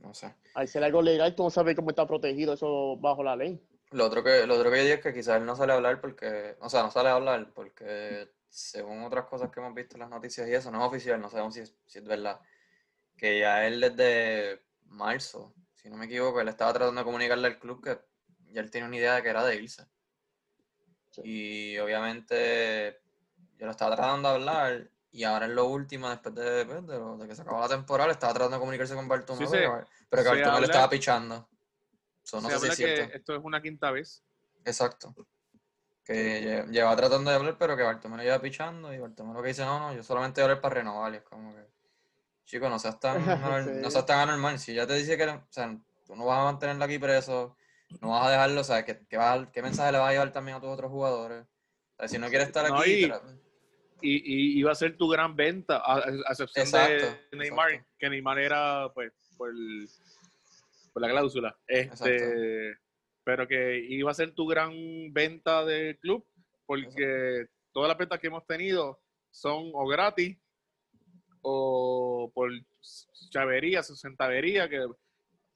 No 0.00 0.14
sé. 0.14 0.34
Al 0.54 0.68
ser 0.68 0.84
algo 0.84 1.02
legal, 1.02 1.34
tú 1.34 1.42
no 1.42 1.50
sabes 1.50 1.74
cómo 1.74 1.90
está 1.90 2.06
protegido 2.06 2.52
eso 2.52 2.96
bajo 2.98 3.24
la 3.24 3.34
ley. 3.34 3.60
Lo 3.90 4.06
otro 4.06 4.22
que, 4.22 4.46
lo 4.46 4.54
otro 4.54 4.70
que 4.70 4.78
yo 4.78 4.82
digo 4.84 4.94
es 4.96 5.00
que 5.02 5.14
quizás 5.14 5.40
él 5.40 5.46
no 5.46 5.56
sale 5.56 5.72
a 5.72 5.76
hablar 5.76 6.00
porque, 6.00 6.56
o 6.60 6.68
sea, 6.68 6.82
no 6.82 6.90
sale 6.90 7.08
a 7.08 7.14
hablar 7.14 7.52
porque 7.54 8.28
según 8.54 9.02
otras 9.02 9.24
cosas 9.26 9.50
que 9.50 9.58
hemos 9.58 9.74
visto 9.74 9.96
en 9.96 10.00
las 10.00 10.10
noticias 10.10 10.46
y 10.48 10.54
eso, 10.54 10.70
no 10.70 10.78
es 10.80 10.84
oficial, 10.86 11.20
no 11.20 11.28
sabemos 11.28 11.54
si 11.54 11.60
es, 11.60 11.74
si 11.86 11.98
es 11.98 12.04
verdad, 12.04 12.40
que 13.16 13.40
ya 13.40 13.66
él 13.66 13.80
desde 13.80 14.64
marzo, 14.86 15.52
si 15.74 15.88
no 15.90 15.96
me 15.96 16.04
equivoco, 16.06 16.40
él 16.40 16.46
estaba 16.48 16.72
tratando 16.72 17.00
de 17.00 17.04
comunicarle 17.04 17.48
al 17.48 17.58
club 17.58 17.82
que 17.82 18.00
ya 18.52 18.60
él 18.60 18.70
tenía 18.70 18.86
una 18.86 18.96
idea 18.96 19.14
de 19.16 19.22
que 19.24 19.28
era 19.28 19.44
de 19.44 19.56
irse. 19.56 19.84
Sí. 21.10 21.22
Y 21.24 21.78
obviamente 21.78 23.00
yo 23.58 23.66
lo 23.66 23.72
estaba 23.72 23.96
tratando 23.96 24.28
de 24.28 24.34
hablar 24.36 24.90
y 25.10 25.24
ahora 25.24 25.46
en 25.46 25.56
lo 25.56 25.66
último, 25.66 26.08
después 26.08 26.34
de, 26.36 26.64
pues, 26.64 26.86
de, 26.86 26.98
lo- 26.98 27.16
de 27.16 27.26
que 27.26 27.34
se 27.34 27.42
acabó 27.42 27.60
la 27.60 27.68
temporada, 27.68 28.12
estaba 28.12 28.32
tratando 28.34 28.56
de 28.56 28.60
comunicarse 28.60 28.94
con 28.94 29.08
Bartomeu, 29.08 29.46
Sí, 29.48 29.50
se- 29.50 29.68
pero, 30.08 30.22
que 30.22 30.28
Bartomeu 30.28 30.60
le 30.60 30.66
estaba 30.66 30.88
pichando. 30.88 31.48
So, 32.22 32.40
no 32.40 32.48
se 32.48 32.54
sé 32.54 32.60
si 32.60 32.64
habla 32.66 32.72
es 32.72 32.78
que 32.78 32.96
cierto. 32.96 33.16
esto 33.16 33.36
es 33.36 33.40
una 33.44 33.60
quinta 33.60 33.90
vez. 33.90 34.22
Exacto. 34.64 35.14
Que 36.04 36.42
lle- 36.42 36.70
lleva 36.70 36.94
tratando 36.96 37.30
de 37.30 37.36
hablar, 37.36 37.56
pero 37.58 37.76
que 37.76 37.82
Bartomeu 37.82 38.18
lo 38.18 38.22
lleva 38.22 38.38
pichando 38.40 38.92
y 38.92 38.98
Bartomeu 38.98 39.32
lo 39.34 39.42
que 39.42 39.48
dice, 39.48 39.64
no, 39.64 39.78
no, 39.78 39.94
yo 39.94 40.02
solamente 40.02 40.40
voy 40.40 40.42
a 40.42 40.50
hablar 40.52 40.60
para 40.60 40.74
renovar. 40.76 41.12
Y 41.14 41.16
es 41.16 41.22
como 41.22 41.54
que, 41.54 41.64
chico, 42.44 42.68
no 42.68 42.78
seas 42.78 43.00
tan, 43.00 43.24
no 43.82 43.90
seas 43.90 44.04
tan 44.06 44.20
anormal. 44.28 44.58
Si 44.58 44.74
ya 44.74 44.86
te 44.86 44.94
dice 44.94 45.16
que, 45.16 45.24
o 45.26 45.46
sea, 45.48 45.74
tú 46.06 46.14
no 46.14 46.26
vas 46.26 46.40
a 46.40 46.44
mantenerlo 46.44 46.84
aquí 46.84 46.98
preso, 46.98 47.56
no 48.02 48.10
vas 48.10 48.26
a 48.26 48.30
dejarlo, 48.30 48.60
o 48.60 48.64
sea, 48.64 48.84
¿qué, 48.84 49.00
qué, 49.08 49.62
mensaje 49.62 49.92
le 49.92 49.98
vas 49.98 50.08
a 50.08 50.12
llevar 50.12 50.32
también 50.32 50.58
a 50.58 50.60
tus 50.60 50.68
otros 50.68 50.90
jugadores? 50.90 51.44
O 51.44 51.96
sea, 52.00 52.08
si 52.08 52.18
no 52.18 52.28
quieres 52.28 52.48
estar 52.48 52.68
No, 52.68 52.78
aquí, 52.80 52.90
y- 52.92 53.04
tra- 53.08 53.22
Y, 54.02 54.16
y 54.16 54.58
iba 54.58 54.72
a 54.72 54.74
ser 54.74 54.98
tu 54.98 55.08
gran 55.08 55.34
venta, 55.34 55.78
a, 55.78 55.96
a 55.96 56.10
excepción 56.32 56.66
Exacto, 56.66 57.06
de 57.30 57.38
Neymar, 57.38 57.70
exacto. 57.70 57.90
que 57.98 58.10
Neymar 58.10 58.38
era, 58.38 58.92
pues, 58.92 59.12
por, 59.38 59.48
el- 59.48 59.88
por 60.92 61.00
la 61.00 61.08
cláusula. 61.08 61.56
Este, 61.66 62.76
pero 63.24 63.48
que 63.48 63.78
iba 63.88 64.10
a 64.10 64.14
ser 64.14 64.34
tu 64.34 64.46
gran 64.46 64.72
venta 65.12 65.64
del 65.64 65.98
club, 65.98 66.24
porque 66.66 67.46
todas 67.72 67.88
las 67.88 67.98
ventas 67.98 68.20
que 68.20 68.26
hemos 68.28 68.46
tenido 68.46 69.00
son 69.30 69.70
o 69.74 69.86
gratis 69.88 70.36
o 71.42 72.30
por 72.34 72.50
chavería, 73.30 73.82
centavería, 73.82 74.68
que 74.68 74.86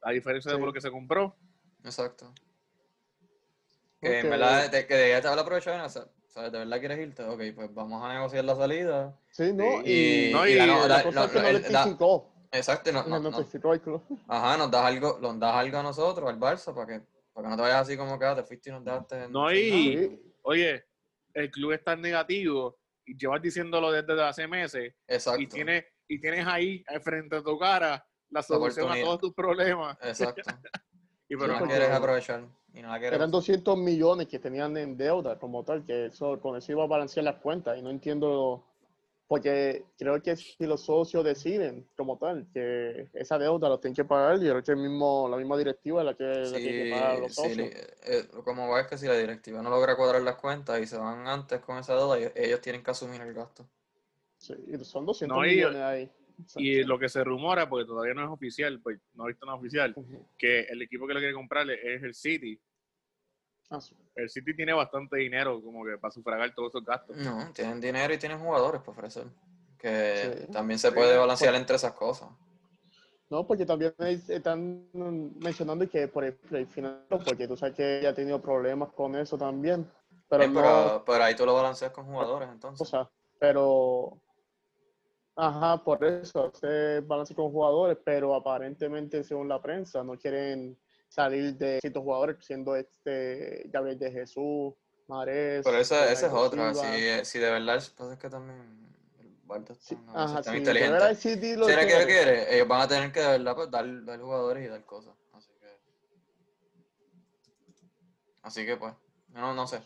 a 0.02 0.10
diferencia 0.10 0.50
de 0.52 0.58
Sí. 0.58 0.64
lo 0.64 0.72
que 0.72 0.80
se 0.80 0.90
compró. 0.90 1.37
Exacto. 1.84 2.32
Que 4.00 4.20
en 4.20 4.26
Ok. 4.26 4.30
verdad, 4.30 4.70
de, 4.70 4.87
que 4.87 4.94
de 4.94 5.08
ya 5.10 5.20
te 5.20 5.28
habla 5.28 5.42
aprovechar, 5.42 5.80
o 5.84 5.88
sea, 5.88 6.06
¿sabes? 6.28 6.52
¿De 6.52 6.58
verdad 6.58 6.78
quieres 6.78 6.98
irte? 6.98 7.22
Ok, 7.25 7.40
pues 7.54 7.75
vamos 7.75 8.02
a 8.04 8.12
negociar 8.14 8.44
la 8.44 8.54
salida. 8.56 9.18
Sí, 9.32 9.52
¿no? 9.52 9.82
Y- 9.84 10.28
Y, 10.28 10.32
no, 10.32 10.46
y 10.46 10.50
y 10.52 10.54
la, 10.54 10.66
no, 10.66 10.87
la 10.88 11.02
cosa 11.02 11.20
no, 11.20 11.26
es 11.26 11.30
que 11.32 11.38
no, 11.38 11.42
no 11.42 11.48
él 11.48 11.62
da- 11.72 11.84
notificó. 11.84 12.32
Exacto, 12.52 12.90
y 12.90 12.92
no, 12.92 13.02
No, 13.04 13.08
no, 13.08 13.20
no- 13.20 13.30
notificó 13.38 13.72
al 13.72 13.80
club. 13.80 14.02
ajá, 14.28 14.56
nos 14.56 14.70
das 14.70 14.84
algo, 14.84 15.18
nos 15.20 15.38
das 15.38 15.54
algo 15.54 15.78
a 15.78 15.82
nosotros, 15.82 16.28
al 16.28 16.38
Barça, 16.38 16.75
para 16.75 16.87
que, 16.87 17.06
para 17.38 17.47
que 17.47 17.50
no 17.50 17.57
te 17.57 17.62
vayas 17.62 17.83
así 17.83 17.97
como 17.97 18.18
que 18.18 18.25
ah, 18.25 18.35
te 18.35 18.42
fuiste 18.42 18.68
y 18.71 18.73
dejaste. 18.85 19.25
en- 19.25 19.33
No, 19.33 19.52
y-. 19.52 20.21
Oye, 20.42 20.85
el 21.35 21.50
club 21.52 21.71
está 21.73 21.92
en 21.92 22.00
negativo 22.00 22.78
y 23.07 23.16
llevas 23.16 23.40
diciéndolo 23.40 23.92
desde 23.92 24.21
hace 24.25 24.49
meses 24.49 24.92
Exacto. 25.07 25.40
y 25.40 25.47
tienes, 25.47 25.85
y 26.09 26.21
tienes 26.21 26.45
ahí 26.47 26.83
frente 27.00 27.37
a 27.37 27.42
tu 27.42 27.57
cara 27.57 28.04
la 28.30 28.42
solución 28.42 28.90
a 28.90 29.00
todos 29.00 29.21
tus 29.21 29.35
problemas. 29.35 29.97
Exacto. 30.02 30.42
Y 31.30 31.37
pero 31.37 31.52
no 31.52 31.59
porque- 31.59 31.75
quieres 31.75 31.90
aprovechar. 31.95 32.45
Y 32.73 32.80
no 32.80 32.88
la 32.88 32.99
quieres 32.99 33.16
Eran 33.18 33.28
usar. 33.28 33.33
200 33.33 33.76
millones 33.78 34.26
que 34.28 34.38
tenían 34.38 34.75
en 34.78 34.97
deuda 34.97 35.38
como 35.38 35.62
tal, 35.62 35.85
que 35.85 36.07
eso, 36.07 36.40
con 36.40 36.57
eso 36.57 36.73
iba 36.73 36.85
a 36.85 36.87
balancear 36.87 37.23
las 37.25 37.37
cuentas 37.37 37.76
y 37.78 37.83
no 37.83 37.90
entiendo, 37.90 38.64
porque 39.28 39.85
creo 39.99 40.23
que 40.23 40.35
si 40.37 40.66
los 40.66 40.80
socios 40.87 41.23
deciden 41.23 41.87
como 41.97 42.16
tal 42.16 42.47
que 42.52 43.08
esa 43.12 43.38
deuda 43.38 43.68
la 43.68 43.78
tienen 43.78 43.94
que 43.94 44.04
pagar, 44.04 44.40
yo 44.40 44.50
creo 44.50 44.62
que 44.62 44.70
el 44.73 44.78
mismo, 44.78 45.28
la 45.30 45.37
misma 45.37 45.58
directiva 45.58 46.00
es 46.00 46.06
la 46.06 46.14
que, 46.16 46.25
la 46.25 46.58
que 46.58 46.61
tiene 46.61 46.85
que 46.85 46.90
pagar 46.90 47.18
los 47.18 47.35
Sí, 47.35 47.42
socios. 47.42 47.68
sí, 47.68 47.75
eh, 48.06 48.28
como 48.42 48.68
va 48.70 48.80
es 48.80 48.87
que 48.87 48.97
si 48.97 49.06
la 49.06 49.18
directiva 49.18 49.61
no 49.61 49.68
logra 49.68 49.97
cuadrar 49.97 50.23
las 50.23 50.37
cuentas 50.37 50.80
y 50.80 50.87
se 50.87 50.97
van 50.97 51.26
antes 51.28 51.61
con 51.61 51.76
esa 51.76 51.94
deuda, 51.94 52.18
ellos, 52.18 52.32
ellos 52.35 52.61
tienen 52.62 52.82
que 52.82 52.90
asumir 52.90 53.20
el 53.20 53.35
gasto. 53.35 53.68
Sí, 54.38 54.54
y 54.66 54.78
son 54.85 55.04
200 55.04 55.37
No, 55.37 55.44
y- 55.47 55.56
millones 55.56 55.82
ahí. 55.82 56.11
Y 56.56 56.85
lo 56.85 56.99
que 56.99 57.08
se 57.08 57.23
rumora, 57.25 57.68
porque 57.68 57.85
todavía 57.85 58.14
no 58.14 58.23
es 58.25 58.30
oficial, 58.30 58.80
pues 58.80 58.99
no 59.14 59.25
he 59.25 59.28
visto 59.32 59.44
nada 59.44 59.58
oficial, 59.58 59.92
Ujú. 59.97 60.25
que 60.38 60.61
el 60.61 60.80
equipo 60.80 61.06
que 61.06 61.12
lo 61.14 61.18
quiere 61.20 61.35
comprarle 61.35 61.75
es 61.94 62.02
el 62.02 62.14
City. 62.14 62.58
Ah, 63.70 63.80
sí. 63.80 63.94
El 64.14 64.30
City 64.30 64.54
tiene 64.56 64.72
bastante 64.72 65.16
dinero 65.18 65.60
como 65.62 65.84
que 65.84 65.98
para 65.98 66.10
sufragar 66.10 66.54
todos 66.54 66.70
esos 66.70 66.84
gastos. 66.84 67.16
No, 67.18 67.52
tienen 67.52 67.80
dinero 67.80 68.12
y 68.14 68.18
tienen 68.18 68.38
jugadores 68.38 68.80
para 68.80 68.92
ofrecer. 68.92 69.26
Que 69.78 70.44
Sí. 70.46 70.52
también 70.52 70.78
se 70.78 70.90
puede 70.90 71.08
pues- 71.10 71.18
balancear 71.20 71.54
entre 71.54 71.76
esas 71.76 71.92
cosas. 71.92 72.28
No, 73.30 73.46
porque 73.46 73.66
también 73.66 73.94
es- 73.98 74.30
están 74.30 74.88
mencionando 75.38 75.88
que 75.88 76.08
por 76.08 76.25
ejemplo 76.25 76.56
el 76.58 76.66
final, 76.66 77.04
porque 77.08 77.46
tú 77.46 77.56
sabes 77.58 77.75
que 77.76 77.98
ella 77.98 78.10
ha 78.10 78.14
tenido 78.14 78.40
problemas 78.40 78.90
con 78.94 79.14
eso 79.16 79.37
también. 79.37 79.87
Pero 80.30 80.42
Eh, 80.44 80.48
no, 80.48 80.54
pero, 80.54 81.02
pero 81.06 81.25
ahí 81.25 81.37
tú 81.37 81.44
lo 81.44 81.54
balanceas 81.54 81.92
con 81.92 82.06
jugadores, 82.06 82.48
o 82.48 82.52
entonces. 82.52 82.88
sea, 82.88 83.08
pero 83.38 84.18
ajá, 85.37 85.84
por 85.84 86.02
eso 86.04 86.50
se 86.54 87.00
balance 87.00 87.34
con 87.34 87.50
jugadores, 87.52 87.98
pero 88.02 88.34
aparentemente 88.34 89.22
según 89.22 89.46
la 89.48 89.60
prensa 89.60 90.02
no 90.02 90.16
quieren 90.16 90.76
salir 91.08 91.56
de 91.56 91.80
ciertos 91.80 92.02
jugadores, 92.02 92.36
siendo 92.40 92.76
este 92.76 93.64
Gabriel 93.66 93.98
de 93.98 94.12
Jesús, 94.12 94.74
Mares. 95.06 95.62
Pero 95.64 95.78
esa, 95.78 96.12
esa 96.12 96.26
es 96.26 96.32
otra. 96.32 96.74
Si, 96.74 97.24
si 97.24 97.38
de 97.38 97.50
verdad, 97.50 97.82
pasa 97.96 98.12
es 98.12 98.18
que 98.18 98.28
también 98.28 98.94
el 99.18 99.46
Barça 99.46 99.72
está, 99.72 99.74
Sí, 99.74 99.98
no, 100.04 100.12
ajá, 100.16 100.38
está 100.40 100.52
sí, 100.52 100.58
inteligente. 100.58 101.14
Si 101.16 101.28
era 101.30 101.80
que 101.80 101.86
quiere. 101.86 102.06
quiere, 102.06 102.54
ellos 102.54 102.68
van 102.68 102.82
a 102.82 102.88
tener 102.88 103.12
que 103.12 103.20
de 103.20 103.26
verdad 103.26 103.54
pues, 103.54 103.70
dar, 103.70 104.04
dar 104.04 104.20
jugadores 104.20 104.64
y 104.64 104.68
dar 104.68 104.84
cosas. 104.84 105.14
Así 105.32 105.52
que. 105.58 105.66
Así 108.42 108.66
que 108.66 108.76
pues, 108.76 108.94
no, 109.30 109.54
no 109.54 109.66
sé. 109.66 109.80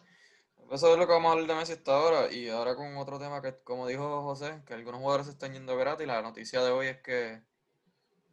Eso 0.73 0.91
es 0.91 0.99
lo 0.99 1.07
que 1.07 1.13
vamos 1.13 1.29
a 1.29 1.33
hablar 1.33 1.49
de 1.49 1.55
Messi 1.55 1.73
hasta 1.75 1.93
ahora. 1.93 2.33
Y 2.33 2.49
ahora 2.49 2.75
con 2.75 2.97
otro 2.97 3.19
tema 3.19 3.43
que, 3.43 3.55
como 3.63 3.87
dijo 3.87 4.23
José, 4.23 4.63
que 4.67 4.73
algunos 4.73 5.01
jugadores 5.01 5.27
se 5.27 5.33
están 5.33 5.53
yendo 5.53 5.77
gratis. 5.77 6.07
La 6.07 6.23
noticia 6.23 6.63
de 6.63 6.71
hoy 6.71 6.87
es 6.87 7.03
que 7.03 7.43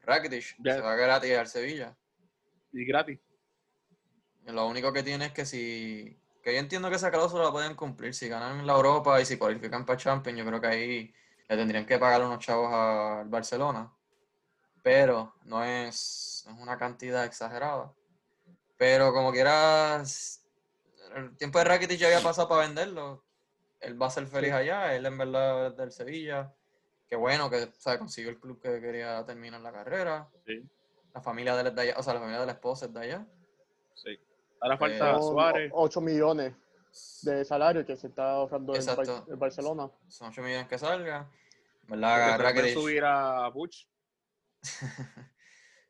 Rakitic 0.03 0.55
se 0.63 0.79
va 0.79 0.95
gratis 0.95 1.37
al 1.37 1.47
Sevilla. 1.47 1.97
Y 2.71 2.85
gratis. 2.85 3.19
Lo 4.45 4.67
único 4.67 4.91
que 4.93 5.03
tiene 5.03 5.27
es 5.27 5.33
que 5.33 5.45
si. 5.45 6.17
Que 6.41 6.53
yo 6.53 6.59
entiendo 6.59 6.89
que 6.89 6.95
esa 6.95 7.11
cláusula 7.11 7.45
la 7.45 7.51
pueden 7.51 7.75
cumplir. 7.75 8.13
Si 8.13 8.27
ganan 8.27 8.65
la 8.65 8.73
Europa 8.73 9.19
y 9.19 9.25
si 9.25 9.37
cualifican 9.37 9.85
para 9.85 9.97
Champions, 9.97 10.39
yo 10.39 10.45
creo 10.45 10.61
que 10.61 10.67
ahí 10.67 11.13
le 11.47 11.57
tendrían 11.57 11.85
que 11.85 11.99
pagar 11.99 12.23
unos 12.23 12.39
chavos 12.39 12.71
al 12.71 13.27
Barcelona. 13.27 13.91
Pero 14.81 15.35
no 15.43 15.63
es, 15.63 16.45
es 16.47 16.53
una 16.59 16.77
cantidad 16.77 17.25
exagerada. 17.25 17.93
Pero 18.77 19.13
como 19.13 19.31
quieras. 19.31 20.45
El 21.15 21.35
tiempo 21.37 21.57
de 21.59 21.65
Rakitic 21.65 21.97
ya 21.99 22.07
había 22.07 22.21
pasado 22.21 22.47
para 22.47 22.67
venderlo. 22.67 23.23
Él 23.81 24.01
va 24.01 24.07
a 24.07 24.11
ser 24.11 24.25
feliz 24.27 24.53
allá. 24.53 24.95
Él 24.95 25.05
en 25.05 25.17
verdad 25.17 25.67
es 25.67 25.77
del 25.77 25.91
Sevilla. 25.91 26.53
Qué 27.07 27.15
bueno 27.15 27.49
que 27.49 27.63
o 27.63 27.71
sea, 27.73 27.97
consiguió 27.97 28.29
el 28.29 28.39
club 28.39 28.61
que 28.61 28.79
quería 28.79 29.25
terminar 29.25 29.61
la 29.61 29.71
carrera. 29.71 30.29
Sí, 30.45 30.63
La 31.13 31.21
familia 31.21 31.55
de 31.55 31.71
de 31.71 31.81
allá. 31.81 31.95
O 31.97 32.03
sea, 32.03 32.13
la 32.13 32.19
familia 32.19 32.39
de 32.41 32.45
la 32.45 32.51
esposa 32.53 32.85
es 32.85 32.93
de 32.93 32.99
allá. 33.01 33.27
sí. 33.95 34.19
Ahora 34.61 34.77
falta 34.77 35.11
Eh, 35.11 35.21
Suárez. 35.21 35.71
8 35.73 36.01
millones 36.01 36.53
de 37.21 37.45
salario 37.45 37.85
que 37.85 37.95
se 37.95 38.07
está 38.07 38.31
ahorrando 38.31 38.73
el, 38.75 38.85
Bar- 38.85 39.23
el 39.29 39.35
Barcelona. 39.37 39.89
son 40.09 40.27
8 40.29 40.41
millones 40.41 40.67
que 40.67 40.77
salga. 40.77 41.29
¿Verdad? 41.87 42.37
Rakitic. 42.39 42.73
subir 42.73 43.03
a 43.05 43.47
Butch. 43.49 43.87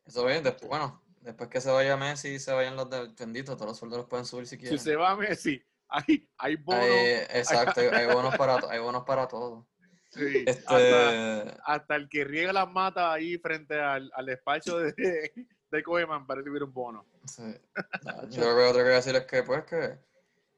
Eso 0.06 0.26
bien, 0.26 0.44
después, 0.44 0.70
bueno, 0.70 1.02
después 1.22 1.50
que 1.50 1.62
se 1.62 1.72
vaya 1.72 1.98
Messi 1.98 2.30
y 2.30 2.40
se 2.40 2.52
vayan 2.54 2.76
los 2.76 2.90
de 2.90 3.08
benditos, 3.18 3.56
todos 3.56 3.70
los 3.72 3.78
sueldos 3.78 3.98
los 4.00 4.08
pueden 4.08 4.26
subir 4.26 4.46
si 4.48 4.56
Si 4.56 4.62
quieren. 4.62 4.80
se 4.80 4.96
va 4.96 5.16
Messi, 5.16 5.62
hay, 5.88 6.30
hay 6.38 6.56
bonos. 6.56 6.84
Eh, 6.86 7.28
exacto, 7.32 7.82
hay, 7.82 7.88
hay 7.88 8.06
bonos 8.08 8.36
para 8.38 8.60
hay 8.70 8.80
bonos 8.80 9.04
para 9.04 9.28
todo. 9.28 9.68
Sí, 10.10 10.44
Este, 10.46 10.64
hasta, 10.68 11.42
hasta 11.66 11.96
el 11.96 12.10
que 12.10 12.24
riega 12.24 12.54
las 12.54 12.70
matas 12.72 13.06
ahí 13.14 13.38
frente 13.38 13.80
al, 13.80 14.12
al 14.16 14.26
despacho 14.26 14.78
de, 14.80 14.94
de 15.72 15.84
Koeman 15.84 16.26
para 16.26 16.40
recibir 16.40 16.64
un 16.64 16.74
bono. 16.74 17.06
sí. 17.26 17.44
No, 18.06 18.30
yo 18.30 18.42
creo 18.42 18.56
que 18.58 18.64
otro 18.64 18.84
que 18.84 18.90
decir 18.90 19.16
es 19.16 19.26
que 19.26 19.44
pues 19.44 19.64
que, 19.66 19.98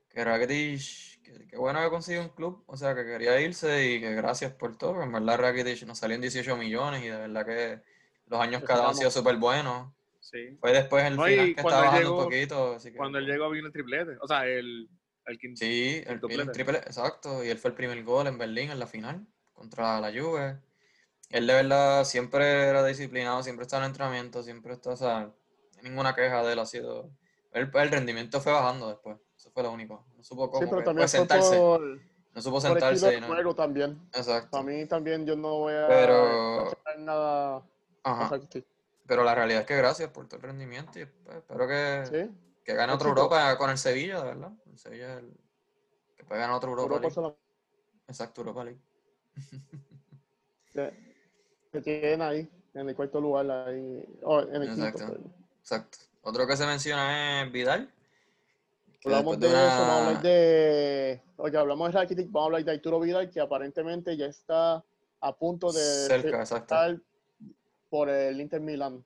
que 0.09 0.23
Rakitic, 0.25 1.21
que, 1.23 1.47
que 1.47 1.57
bueno 1.57 1.81
que 1.81 1.89
consiguió 1.89 2.21
un 2.21 2.29
club, 2.29 2.63
o 2.67 2.77
sea 2.77 2.95
que 2.95 3.03
quería 3.05 3.39
irse 3.41 3.91
y 3.91 3.99
que 3.99 4.13
gracias 4.15 4.53
por 4.53 4.77
todo, 4.77 4.91
porque 4.91 5.05
en 5.05 5.11
verdad 5.13 5.39
Rakitic 5.39 5.83
nos 5.85 5.99
salió 5.99 6.15
en 6.15 6.21
18 6.21 6.55
millones 6.57 7.03
y 7.03 7.07
de 7.07 7.17
verdad 7.17 7.45
que 7.45 7.81
los 8.27 8.39
años 8.39 8.63
dado 8.63 8.87
han 8.87 8.95
sido 8.95 9.11
súper 9.11 9.35
buenos. 9.37 9.93
Sí. 10.21 10.55
Fue 10.61 10.71
después 10.71 11.03
el 11.03 11.17
No, 11.17 11.25
final 11.25 11.45
que 11.55 11.59
estaba 11.59 11.81
bajando 11.81 12.17
un 12.17 12.23
poquito. 12.23 12.75
Así 12.75 12.91
que, 12.91 12.97
Cuando 12.97 13.17
él 13.17 13.25
pues, 13.25 13.33
llegó 13.35 13.49
vino 13.49 13.67
el 13.67 13.73
triplete. 13.73 14.17
O 14.21 14.27
sea, 14.27 14.45
el, 14.47 14.87
el 15.25 15.37
quinto. 15.37 15.59
Sí, 15.59 16.01
el, 16.05 16.13
el 16.13 16.19
doblete. 16.21 16.43
el 16.43 16.51
triple, 16.51 16.77
exacto. 16.77 17.43
Y 17.43 17.49
él 17.49 17.57
fue 17.57 17.71
el 17.71 17.75
primer 17.75 18.01
gol 18.03 18.27
en 18.27 18.37
Berlín 18.37 18.71
en 18.71 18.79
la 18.79 18.87
final 18.87 19.27
contra 19.61 19.99
la 20.01 20.09
Juve. 20.11 20.59
Él 21.29 21.47
de 21.47 21.53
verdad 21.53 22.03
siempre 22.03 22.67
era 22.67 22.83
disciplinado, 22.83 23.41
siempre 23.43 23.63
estaba 23.63 23.83
en 23.85 23.91
entrenamiento, 23.91 24.43
siempre 24.43 24.73
está, 24.73 24.89
o 24.91 24.97
sea, 24.97 25.31
ninguna 25.81 26.13
queja 26.15 26.43
de 26.43 26.53
él 26.53 26.59
ha 26.59 26.65
sido. 26.65 27.09
El, 27.53 27.69
el 27.73 27.89
rendimiento 27.91 28.41
fue 28.41 28.51
bajando 28.51 28.89
después. 28.89 29.17
Eso 29.37 29.51
fue 29.51 29.63
lo 29.63 29.71
único. 29.71 30.05
No 30.17 30.23
supo 30.23 30.49
cómo 30.49 30.63
Sí, 30.63 30.67
pero 30.69 30.83
también 30.83 31.07
fue 31.07 31.17
sentarse. 31.19 31.57
por, 31.57 31.81
No 31.81 32.41
supo 32.41 32.55
por 32.55 32.61
sentarse. 32.61 33.07
de 33.07 33.17
y 33.17 33.21
no- 33.21 33.27
juego 33.27 33.55
también. 33.55 34.01
Exacto. 34.13 34.49
Para 34.51 34.63
mí 34.63 34.85
también 34.87 35.25
yo 35.25 35.35
no 35.35 35.59
voy 35.59 35.73
a 35.73 35.87
Pero- 35.87 36.71
nada 36.97 37.63
Ajá. 38.03 38.35
a. 38.35 38.39
Pero 39.07 39.23
la 39.23 39.35
realidad 39.35 39.61
es 39.61 39.67
que 39.67 39.75
gracias 39.75 40.09
por 40.09 40.27
todo 40.27 40.37
el 40.37 40.43
rendimiento 40.43 40.99
y 40.99 41.05
pues, 41.05 41.37
espero 41.37 41.67
que, 41.67 42.03
Sí, 42.05 42.35
que 42.63 42.73
gane 42.73 42.93
Éxito. 42.93 43.09
Europa 43.09 43.57
con 43.57 43.69
el 43.69 43.77
Sevilla, 43.77 44.17
de 44.19 44.23
verdad. 44.25 44.51
El 44.69 44.77
Sevilla 44.77 45.13
el- 45.19 45.37
que 46.17 46.23
puede 46.25 46.39
ganar 46.41 46.55
otra 46.55 46.69
Europa, 46.69 46.95
Europa 46.95 47.21
League. 47.21 47.35
Exacto, 48.07 48.41
Europa 48.41 48.63
League. 48.63 48.79
Se, 50.73 50.93
se 51.71 51.81
tienen 51.81 52.21
ahí, 52.21 52.49
en 52.73 52.89
el 52.89 52.95
cuarto 52.95 53.19
lugar, 53.19 53.49
ahí, 53.51 54.03
oh, 54.23 54.41
en 54.41 54.55
el. 54.55 54.69
Exacto. 54.69 55.17
Exacto. 55.59 55.97
Otro 56.23 56.47
que 56.47 56.55
se 56.57 56.65
menciona 56.65 57.43
es 57.43 57.51
Vidal. 57.51 57.91
que 58.99 59.09
Hablamos 59.09 59.39
de 59.39 59.47
de 59.47 59.53
eso, 59.53 59.63
vamos 59.65 59.79
a 59.89 60.07
hablar 60.07 60.21
de. 60.21 61.21
Oye, 61.37 61.57
hablamos 61.57 61.91
de 61.91 61.99
Rakitic, 61.99 62.25
vamos 62.31 62.41
a 62.41 62.45
hablar 62.45 62.63
de 62.65 62.71
Arturo 62.71 62.99
Vidal, 62.99 63.29
que 63.29 63.39
aparentemente 63.39 64.15
ya 64.15 64.27
está 64.27 64.83
a 65.19 65.35
punto 65.37 65.71
de 65.71 65.79
Cerca, 65.81 66.43
estar 66.43 66.97
por 67.89 68.09
el 68.09 68.39
Inter 68.39 68.61
Milan. 68.61 69.03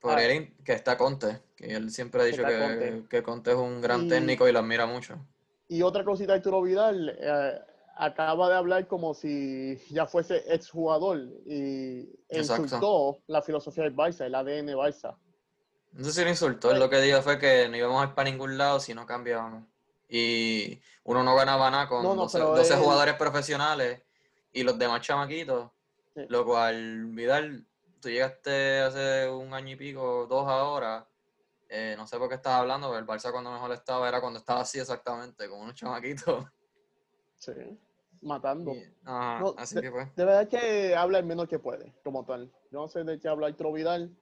Por 0.00 0.12
Ah. 0.18 0.24
él, 0.24 0.54
que 0.64 0.72
está 0.72 0.96
Conte, 0.96 1.40
que 1.54 1.66
él 1.74 1.90
siempre 1.90 2.22
ha 2.22 2.24
dicho 2.24 2.42
que 2.42 2.58
Conte. 2.58 3.04
que 3.08 3.22
Conte 3.22 3.50
es 3.50 3.56
un 3.56 3.80
gran 3.80 4.06
Y- 4.06 4.08
técnico 4.08 4.48
y 4.48 4.52
lo 4.52 4.58
admira 4.60 4.86
mucho. 4.86 5.18
Y 5.68 5.82
otra 5.82 6.02
cosita, 6.04 6.32
Arturo 6.34 6.62
Vidal 6.62 7.16
eh, 7.20 7.60
acaba 7.96 8.48
de 8.48 8.56
hablar 8.56 8.86
como 8.86 9.14
si 9.14 9.76
ya 9.90 10.06
fuese 10.06 10.42
exjugador 10.52 11.18
y 11.46 12.08
Exacto. 12.28 12.62
insultó 12.62 13.22
la 13.26 13.42
filosofía 13.42 13.84
del 13.84 13.94
Barça, 13.96 14.24
el 14.26 14.34
ADN 14.34 14.74
Barça. 14.74 15.16
No 15.92 16.04
sé 16.04 16.12
si 16.12 16.22
lo 16.24 16.30
insultó, 16.30 16.70
él 16.70 16.78
lo 16.78 16.88
que 16.88 17.00
dijo 17.00 17.20
fue 17.22 17.38
que 17.38 17.68
no 17.68 17.76
íbamos 17.76 18.02
a 18.02 18.08
ir 18.08 18.14
para 18.14 18.30
ningún 18.30 18.56
lado 18.56 18.78
si 18.80 18.94
no 18.94 19.06
cambiábamos. 19.06 19.64
Y 20.08 20.80
uno 21.04 21.22
no 21.22 21.34
ganaba 21.36 21.70
nada 21.70 21.88
con 21.88 22.02
No, 22.02 22.14
no, 22.14 22.22
12, 22.22 22.38
pero 22.38 22.54
12 22.56 22.74
él- 22.74 22.80
jugadores 22.80 23.14
profesionales 23.14 24.02
y 24.52 24.62
los 24.62 24.78
demás 24.78 25.00
chamaquitos. 25.02 25.70
Sí. 26.14 26.22
Lo 26.28 26.44
cual, 26.44 27.06
Vidal, 27.06 27.66
tú 28.00 28.08
llegaste 28.08 28.80
hace 28.80 29.28
un 29.28 29.52
año 29.54 29.72
y 29.74 29.76
pico, 29.76 30.26
dos 30.28 30.48
ahora, 30.48 31.08
eh, 31.68 31.94
no 31.96 32.06
sé 32.06 32.18
por 32.18 32.28
qué 32.28 32.34
estás 32.36 32.54
hablando, 32.54 32.88
pero 32.88 32.98
el 32.98 33.06
Barça 33.06 33.30
cuando 33.30 33.52
mejor 33.52 33.70
estaba 33.72 34.08
era 34.08 34.20
cuando 34.20 34.38
estaba 34.40 34.60
así 34.60 34.78
exactamente, 34.80 35.48
como 35.48 35.62
unos 35.62 35.74
chamaquitos. 35.74 36.44
Sí, 37.40 37.52
matando. 38.22 38.72
Y- 38.72 38.84
ajá, 39.04 39.40
No, 39.40 39.54
así 39.56 39.80
que 39.80 39.90
pues. 39.90 40.14
De 40.14 40.24
verdad 40.24 40.46
que 40.48 40.94
habla 40.94 41.18
el 41.18 41.24
menos 41.26 41.48
que 41.48 41.58
puede, 41.58 41.92
como 42.04 42.24
tal. 42.24 42.52
Yo 42.70 42.80
no 42.80 42.88
sé 42.88 43.02
de 43.02 43.18
qué 43.18 43.28
habla 43.28 43.48
Arturo 43.48 43.72
Vidal. 43.72 44.14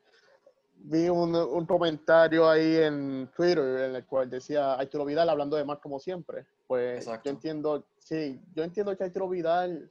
Vi 0.80 1.08
un, 1.08 1.34
un 1.34 1.66
comentario 1.66 2.48
ahí 2.48 2.76
en 2.76 3.28
Twitter 3.36 3.88
en 3.88 3.96
el 3.96 4.06
cual 4.06 4.30
decía 4.30 4.74
Arturo 4.74 5.04
Vidal 5.04 5.28
hablando 5.28 5.56
de 5.56 5.64
más 5.64 5.80
como 5.80 5.98
siempre. 5.98 6.46
Pues 6.68 6.98
Exacto. 6.98 7.28
yo 7.28 7.30
entiendo, 7.32 7.84
sí, 7.98 8.40
yo 8.54 8.62
entiendo 8.62 8.96
que 8.96 9.02
Arturo 9.02 9.28
Vidal 9.28 9.90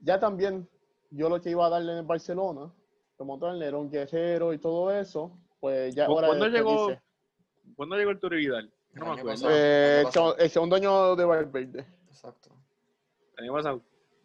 ya 0.00 0.20
también 0.20 0.68
yo 1.10 1.30
lo 1.30 1.40
que 1.40 1.50
iba 1.50 1.66
a 1.66 1.70
darle 1.70 1.92
en 1.92 1.98
el 1.98 2.04
Barcelona, 2.04 2.70
como 3.16 3.38
tal, 3.38 3.62
era 3.62 3.78
un 3.78 3.90
guerrero 3.90 4.52
y 4.52 4.58
todo 4.58 4.92
eso, 4.92 5.32
pues 5.58 5.94
ya 5.94 6.04
¿Cu- 6.06 6.12
ahora 6.12 6.28
cuándo 6.28 6.46
llegó? 6.48 6.88
¿Cuándo 7.74 7.96
llegó 7.96 8.10
el 8.10 8.20
Toro 8.20 8.36
Vidal? 8.36 8.70
No 8.94 9.04
El 9.04 9.14
me 9.14 9.20
acuerdo. 9.20 9.42
pasado. 9.42 9.50
eh, 9.54 10.00
pasado. 10.04 10.36
el 10.38 10.50
segundo 10.50 10.76
año 10.76 11.16
de 11.16 11.24
Valverde. 11.24 11.86
Exacto. 12.08 12.50
El 13.36 13.44
año 13.44 13.52
pasado. 13.52 13.80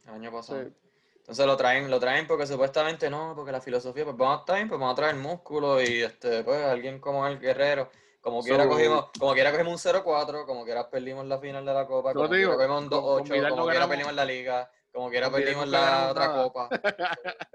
El 0.05 0.09
año 0.13 0.31
pasado. 0.31 0.63
Sí. 0.63 0.73
Entonces 1.17 1.45
lo 1.45 1.55
traen, 1.55 1.89
lo 1.89 1.99
traen 1.99 2.27
porque 2.27 2.45
supuestamente 2.47 3.09
no, 3.09 3.33
porque 3.35 3.51
la 3.51 3.61
filosofía, 3.61 4.03
pues 4.03 4.17
vamos 4.17 4.37
a 4.37 4.39
estar, 4.41 4.57
pues 4.67 4.79
vamos 4.79 4.91
a 4.91 4.95
traer 4.95 5.15
músculo 5.15 5.81
y 5.81 6.01
este, 6.03 6.43
pues 6.43 6.61
alguien 6.65 6.99
como 6.99 7.25
el 7.27 7.39
guerrero. 7.39 7.89
Como 8.19 8.41
quiera 8.41 8.63
So- 8.63 8.69
cogimos, 8.69 9.05
como 9.19 9.33
quiera 9.33 9.51
cogimos 9.51 9.73
un 9.85 9.91
0-4, 9.93 10.45
como 10.45 10.63
quiera 10.65 10.89
perdimos 10.89 11.25
la 11.25 11.39
final 11.39 11.65
de 11.65 11.73
la 11.73 11.85
copa, 11.85 12.13
como 12.13 12.25
te 12.25 12.35
quiera 12.35 12.39
digo, 12.51 12.55
cogimos 12.57 12.81
un 12.83 12.89
con- 12.89 13.01
con 13.01 13.09
2-8, 13.25 13.33
Vidal 13.33 13.43
no 13.43 13.49
como 13.55 13.63
quiera 13.65 13.79
ganamos- 13.85 13.89
perdimos 13.89 14.13
la 14.15 14.25
liga, 14.25 14.71
como 14.93 15.09
quiera 15.09 15.29
perdimos 15.31 15.67
la 15.67 15.79
ganamos 15.81 16.11
otra 16.11 16.27
nada. 16.27 16.43
copa. 16.43 16.69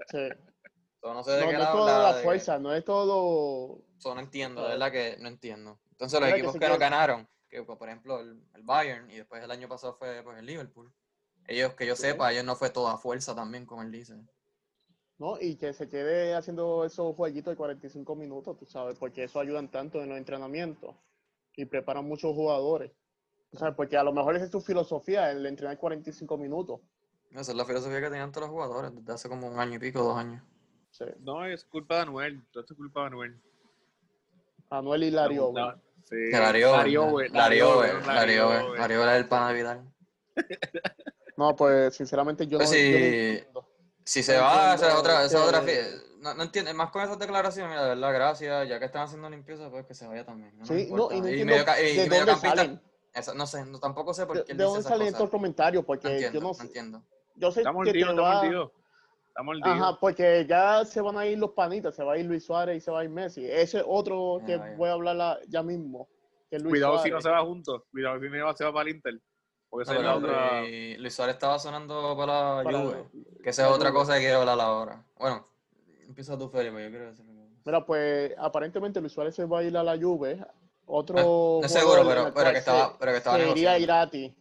Sí. 0.07 0.29
So, 1.01 1.13
no 1.13 1.23
sé 1.23 1.31
de 1.31 1.41
No, 1.41 1.47
qué 1.51 1.53
no 1.57 1.63
es 1.63 1.71
toda 1.71 2.03
la 2.03 2.13
de 2.17 2.23
fuerza, 2.23 2.59
no 2.59 2.73
es 2.75 2.83
todo. 2.85 3.81
So, 3.99 4.15
no 4.15 4.21
entiendo, 4.21 4.63
de 4.63 4.69
verdad 4.69 4.91
que 4.91 5.17
no 5.19 5.27
entiendo. 5.27 5.79
Entonces 5.91 6.19
los 6.19 6.29
que 6.29 6.35
equipos 6.37 6.53
que 6.53 6.59
nos 6.59 6.69
quede- 6.77 6.79
ganaron, 6.79 7.27
que 7.49 7.63
pues, 7.63 7.77
por 7.77 7.87
ejemplo 7.89 8.19
el, 8.21 8.41
el 8.55 8.63
Bayern 8.63 9.09
y 9.11 9.17
después 9.17 9.43
el 9.43 9.51
año 9.51 9.67
pasado 9.67 9.93
fue 9.93 10.23
pues 10.23 10.37
el 10.39 10.45
Liverpool. 10.45 10.91
Ellos, 11.47 11.73
que 11.75 11.85
yo 11.85 11.95
Sí. 11.95 12.03
sepa, 12.03 12.31
ellos 12.31 12.45
no 12.45 12.55
fue 12.55 12.69
toda 12.69 12.97
fuerza 12.97 13.35
también, 13.35 13.65
como 13.65 13.81
él 13.83 13.91
dice. 13.91 14.15
¿no? 15.17 15.39
Y 15.41 15.55
que 15.57 15.73
se 15.73 15.89
quede 15.89 16.33
haciendo 16.35 16.85
esos 16.85 17.13
jueguitos 17.15 17.51
de 17.51 17.57
45 17.57 18.15
minutos, 18.15 18.57
tú 18.57 18.65
sabes, 18.65 18.97
porque 18.97 19.25
eso 19.25 19.39
ayudan 19.39 19.69
tanto 19.69 20.01
en 20.01 20.09
los 20.09 20.17
entrenamientos 20.17 20.95
y 21.55 21.65
preparan 21.65 22.05
muchos 22.05 22.33
jugadores. 22.33 22.91
Tú 23.51 23.57
sabes, 23.57 23.75
porque 23.75 23.97
a 23.97 24.03
lo 24.03 24.13
mejor 24.13 24.35
esa 24.35 24.45
es 24.45 24.51
tu 24.51 24.61
filosofía, 24.61 25.29
el 25.31 25.45
entrenar 25.45 25.77
45 25.77 26.37
minutos. 26.37 26.79
Esa 27.31 27.51
es 27.51 27.55
la 27.57 27.65
filosofía 27.65 27.99
que 27.99 28.09
tenían 28.09 28.31
todos 28.31 28.43
los 28.47 28.51
jugadores 28.51 28.95
desde 28.95 29.11
hace 29.11 29.27
como 29.27 29.47
un 29.47 29.59
año 29.59 29.75
y 29.75 29.79
pico, 29.79 30.01
dos 30.03 30.17
años. 30.17 30.41
Sí. 30.91 31.05
No, 31.19 31.45
es 31.45 31.65
culpa 31.65 31.95
de 31.95 32.01
Anuel. 32.03 32.47
Todo 32.51 32.61
esto 32.61 32.73
es 32.73 32.77
culpa 32.77 33.01
de 33.01 33.07
Anuel. 33.07 33.41
Anuel 34.69 35.03
y 35.03 35.11
Lario. 35.11 35.51
La- 35.53 35.65
la- 35.67 35.77
sí. 36.07 36.31
Lario, 36.31 36.71
Lario, 36.75 37.05
güey, 37.09 37.29
Lario, 37.29 37.81
Lario, 37.83 38.01
Lario, 38.05 38.47
güey. 38.67 38.79
Lario 38.79 39.03
era 39.03 39.17
el 39.17 39.27
pana 39.27 39.49
de 39.49 39.53
Vidal. 39.55 39.93
No, 41.37 41.55
pues 41.55 41.95
sinceramente 41.95 42.45
yo 42.47 42.57
no, 42.57 42.65
Pues 42.65 42.71
yo 42.71 42.77
no 42.77 42.81
sí. 42.81 43.03
entiendo. 43.05 43.65
Si 44.03 44.23
se 44.23 44.37
va, 44.37 44.73
esa 44.75 44.87
es 44.89 44.95
otra, 44.95 45.23
esa 45.25 45.37
es 45.37 45.43
otra 45.43 45.63
no, 46.19 46.33
no 46.33 46.43
entiendo, 46.43 46.73
más 46.73 46.89
con 46.91 47.01
esas 47.01 47.17
declaraciones, 47.17 47.69
mira, 47.71 47.83
de 47.83 47.89
verdad, 47.91 48.13
gracias, 48.13 48.67
ya 48.67 48.77
que 48.77 48.85
están 48.85 49.03
haciendo 49.03 49.29
limpieza, 49.29 49.69
pues 49.69 49.85
que 49.85 49.93
se 49.93 50.05
vaya 50.05 50.25
también. 50.25 50.51
No, 50.57 50.65
Sí, 50.65 50.89
no, 50.91 51.09
y 51.13 51.21
no 51.21 51.29
y 51.29 51.45
medio, 51.45 51.63
y 51.81 52.09
de 52.09 52.09
dónde 52.09 52.35
salen. 52.35 52.81
esa- 53.13 53.33
no 53.35 53.47
sé, 53.47 53.63
no, 53.65 53.79
tampoco 53.79 54.13
sé 54.13 54.25
por 54.25 54.35
¿De, 54.37 54.43
qué 54.43 54.51
él 54.51 54.57
de 54.57 54.63
dónde 54.65 54.79
esas 54.81 54.89
salen 54.89 55.07
cosas. 55.07 55.13
estos 55.21 55.29
comentarios? 55.29 55.83
No 55.83 55.87
Porque 55.87 56.07
entiendo, 56.09 56.33
yo 56.33 56.41
no 56.41 56.47
no 56.49 56.53
sé. 56.55 56.63
entiendo. 56.63 57.03
Yo 57.35 57.51
sé 57.53 57.61
Estamos 57.61 57.85
que 57.85 57.89
mordidos, 57.91 58.15
te 58.15 58.21
estamos 58.21 58.65
va-. 58.65 58.78
Ajá, 59.63 59.97
porque 59.99 60.45
ya 60.47 60.83
se 60.85 60.99
van 61.01 61.17
a 61.17 61.25
ir 61.25 61.37
los 61.37 61.51
panitas, 61.51 61.95
se 61.95 62.03
va 62.03 62.13
a 62.13 62.17
ir 62.17 62.25
Luis 62.25 62.43
Suárez 62.45 62.77
y 62.77 62.81
se 62.81 62.91
va 62.91 62.99
a 63.01 63.03
ir 63.03 63.09
Messi. 63.09 63.45
Ese 63.45 63.79
es 63.79 63.83
otro 63.87 64.41
que 64.45 64.53
Ya, 64.57 64.69
ya. 64.71 64.75
voy 64.75 64.89
a 64.89 64.93
hablar 64.93 65.15
la- 65.15 65.39
ya 65.47 65.63
mismo. 65.63 66.09
Que 66.49 66.59
Luis 66.59 66.71
Cuidado 66.73 66.99
si 67.01 67.09
no 67.09 67.21
se 67.21 67.29
va 67.29 67.41
juntos. 67.41 67.83
Cuidado 67.91 68.19
si 68.19 68.27
no 68.27 68.53
se 68.55 68.63
va 68.65 68.73
para 68.73 68.89
el 68.89 68.95
Inter. 68.95 69.19
Porque 69.69 69.83
esa 69.83 69.95
es 69.95 70.01
la 70.03 70.15
otra. 70.15 70.61
Luis, 70.61 70.99
Luis 70.99 71.13
Suárez 71.13 71.35
estaba 71.35 71.59
sonando 71.59 72.17
para 72.17 72.57
la 72.57 72.63
Para- 72.63 72.79
Juve, 72.79 73.05
que 73.43 73.49
esa 73.51 73.63
es 73.63 73.69
la 73.69 73.75
otra 73.75 73.89
Juve. 73.91 73.99
cosa 73.99 74.13
que 74.15 74.21
quiero 74.21 74.39
hablar 74.39 74.59
ahora. 74.59 75.05
Bueno, 75.17 75.47
empieza 76.07 76.37
tú, 76.37 76.49
Felipe, 76.49 76.83
yo 76.83 76.89
quiero 76.89 77.05
decir. 77.05 77.25
Mira, 77.65 77.85
pues 77.85 78.33
aparentemente 78.37 78.99
Luis 78.99 79.13
Suárez 79.13 79.35
se 79.35 79.45
va 79.45 79.59
a 79.59 79.63
ir 79.63 79.77
a 79.77 79.83
la 79.83 79.95
Juve. 79.97 80.43
Otro. 80.87 81.59
Ah, 81.59 81.61
No 81.61 81.69
seguro, 81.69 82.01
pero, 82.07 82.33
pero 82.33 82.51
que 82.51 82.57
estaba, 82.57 82.97
pero 82.97 83.11
que 83.11 83.17
estaba 83.19 83.37
se 83.37 83.49
iría 83.49 83.73
negociando. 83.77 84.35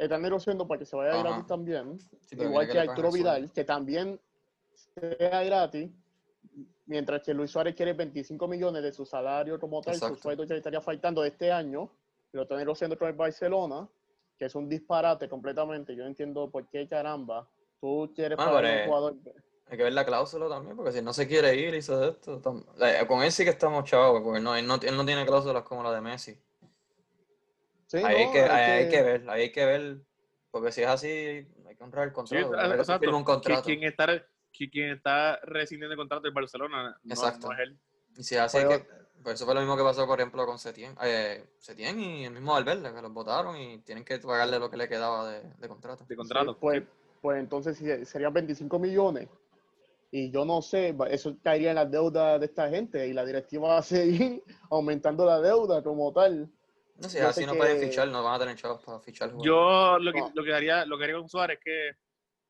Están 0.00 0.22
negociando 0.22 0.66
para 0.66 0.78
que 0.78 0.86
se 0.86 0.96
vaya 0.96 1.10
Ajá. 1.12 1.20
Irati 1.20 1.46
también. 1.46 1.98
Sí, 2.20 2.36
Igual 2.40 2.68
que 2.68 2.78
Arturo 2.78 3.10
sueldo. 3.10 3.12
Vidal, 3.12 3.52
que 3.52 3.64
también 3.64 4.18
sea 4.72 5.44
Irati. 5.44 5.92
Mientras 6.86 7.22
que 7.22 7.34
Luis 7.34 7.50
Suárez 7.50 7.74
quiere 7.76 7.92
25 7.92 8.48
millones 8.48 8.82
de 8.82 8.92
su 8.92 9.04
salario 9.04 9.60
como 9.60 9.82
tal, 9.82 9.94
su 9.94 10.06
Exacto. 10.06 10.22
sueldo 10.22 10.46
que 10.46 10.54
le 10.54 10.58
estaría 10.58 10.80
faltando 10.80 11.20
de 11.22 11.28
este 11.28 11.52
año, 11.52 11.90
lo 12.32 12.42
está 12.42 12.56
negociando 12.56 12.98
con 12.98 13.08
el 13.08 13.14
Barcelona, 13.14 13.86
que 14.38 14.46
es 14.46 14.54
un 14.54 14.68
disparate 14.68 15.28
completamente. 15.28 15.94
Yo 15.94 16.02
no 16.02 16.08
entiendo 16.08 16.50
por 16.50 16.66
qué 16.68 16.88
caramba 16.88 17.46
tú 17.78 18.10
quieres 18.14 18.38
Ah, 18.40 18.44
pagar 18.46 18.64
a 18.64 18.68
un 18.68 18.74
eh, 18.74 18.84
jugador. 18.86 19.16
Hay 19.66 19.76
que 19.76 19.84
ver 19.84 19.92
la 19.92 20.04
cláusula 20.06 20.48
también, 20.48 20.76
porque 20.76 20.92
si 20.92 21.02
no 21.02 21.12
se 21.12 21.28
quiere 21.28 21.54
ir 21.54 21.74
y 21.74 21.78
hizo 21.78 22.02
esto, 22.08 22.40
eh, 22.80 23.06
con 23.06 23.22
él 23.22 23.30
sí 23.30 23.44
que 23.44 23.50
estamos 23.50 23.84
chavos, 23.84 24.22
porque 24.22 24.40
no, 24.40 24.56
él, 24.56 24.66
no, 24.66 24.76
él 24.76 24.96
no 24.96 25.04
tiene 25.04 25.24
cláusulas 25.26 25.62
como 25.62 25.82
la 25.82 25.92
de 25.92 26.00
Messi. 26.00 26.36
Sí, 27.90 27.96
ahí, 27.98 28.04
hay 28.16 28.26
no, 28.26 28.32
que, 28.32 28.40
hay 28.42 28.48
ahí 28.50 28.70
hay 28.70 28.84
que- 28.84 28.90
que 28.96 29.02
ver, 29.02 29.30
ahí 29.30 29.42
hay 29.42 29.52
que 29.52 29.64
ver, 29.66 29.96
porque 30.52 30.70
si 30.70 30.82
es 30.82 30.86
así, 30.88 31.08
hay 31.08 31.76
que 31.76 31.82
honrar 31.82 32.04
el 32.04 32.10
Sí, 32.10 32.14
contrato. 32.14 32.46
exacto. 32.54 32.92
hay 32.92 32.98
que 32.98 33.04
firmar 33.04 33.18
un 33.18 33.24
contrato. 33.24 33.62
Quien 33.64 33.82
está, 33.82 34.06
qui- 34.52 34.70
quien 34.70 34.90
está 34.90 35.40
rescindiendo 35.42 35.92
el 35.94 35.98
contrato 35.98 36.22
del 36.22 36.32
Barcelona 36.32 36.96
no, 37.02 37.12
Exacto. 37.12 37.48
no 37.48 37.52
es 37.54 37.58
él. 37.60 37.80
Y 38.16 38.22
si 38.22 38.36
es 38.36 38.40
así, 38.42 38.58
Pero- 38.58 38.68
que, 38.70 38.86
pues 39.24 39.34
eso 39.34 39.44
fue 39.44 39.54
lo 39.54 39.60
mismo 39.60 39.76
que 39.76 39.82
pasó, 39.82 40.06
por 40.06 40.20
ejemplo, 40.20 40.46
con 40.46 40.60
Setien, 40.60 40.94
eh, 41.02 41.44
Setien 41.58 41.98
y 41.98 42.24
el 42.26 42.32
mismo 42.32 42.52
Valverde, 42.52 42.94
que 42.94 43.02
los 43.02 43.12
votaron 43.12 43.56
y 43.56 43.78
tienen 43.78 44.04
que 44.04 44.18
pagarle 44.20 44.60
lo 44.60 44.70
que 44.70 44.76
le 44.76 44.88
quedaba 44.88 45.28
de, 45.28 45.42
de 45.58 45.68
contrato. 45.68 46.04
De 46.08 46.14
contrato. 46.14 46.52
Sí, 46.52 46.58
pues, 46.60 46.82
pues 47.20 47.40
entonces 47.40 47.76
sí, 47.76 48.04
serían 48.04 48.32
25 48.32 48.78
millones. 48.78 49.28
Y 50.12 50.30
yo 50.30 50.44
no 50.44 50.62
sé, 50.62 50.94
eso 51.10 51.36
caería 51.42 51.70
en 51.70 51.76
la 51.76 51.86
deuda 51.86 52.38
de 52.38 52.46
esta 52.46 52.68
gente 52.68 53.06
y 53.08 53.12
la 53.12 53.24
directiva 53.24 53.68
va 53.68 53.78
a 53.78 53.82
seguir 53.82 54.42
aumentando 54.70 55.24
la 55.26 55.40
deuda 55.40 55.82
como 55.82 56.12
tal. 56.12 56.48
No 57.00 57.08
sé, 57.08 57.18
Yo 57.20 57.28
así 57.28 57.46
no 57.46 57.54
pueden 57.54 57.80
fichar, 57.80 58.08
no 58.08 58.22
van 58.22 58.34
a 58.34 58.38
tener 58.40 58.56
chavos 58.56 58.84
para 58.84 59.00
fichar 59.00 59.30
jugadores. 59.32 59.46
Yo 59.46 59.98
lo 59.98 60.12
que, 60.12 60.20
No. 60.20 60.30
lo 60.34 60.44
que 60.44 60.52
haría, 60.54 60.84
lo 60.84 60.98
que 60.98 61.04
haría 61.04 61.16
con 61.16 61.28
Suárez 61.28 61.58
es 61.58 61.64
que 61.64 61.90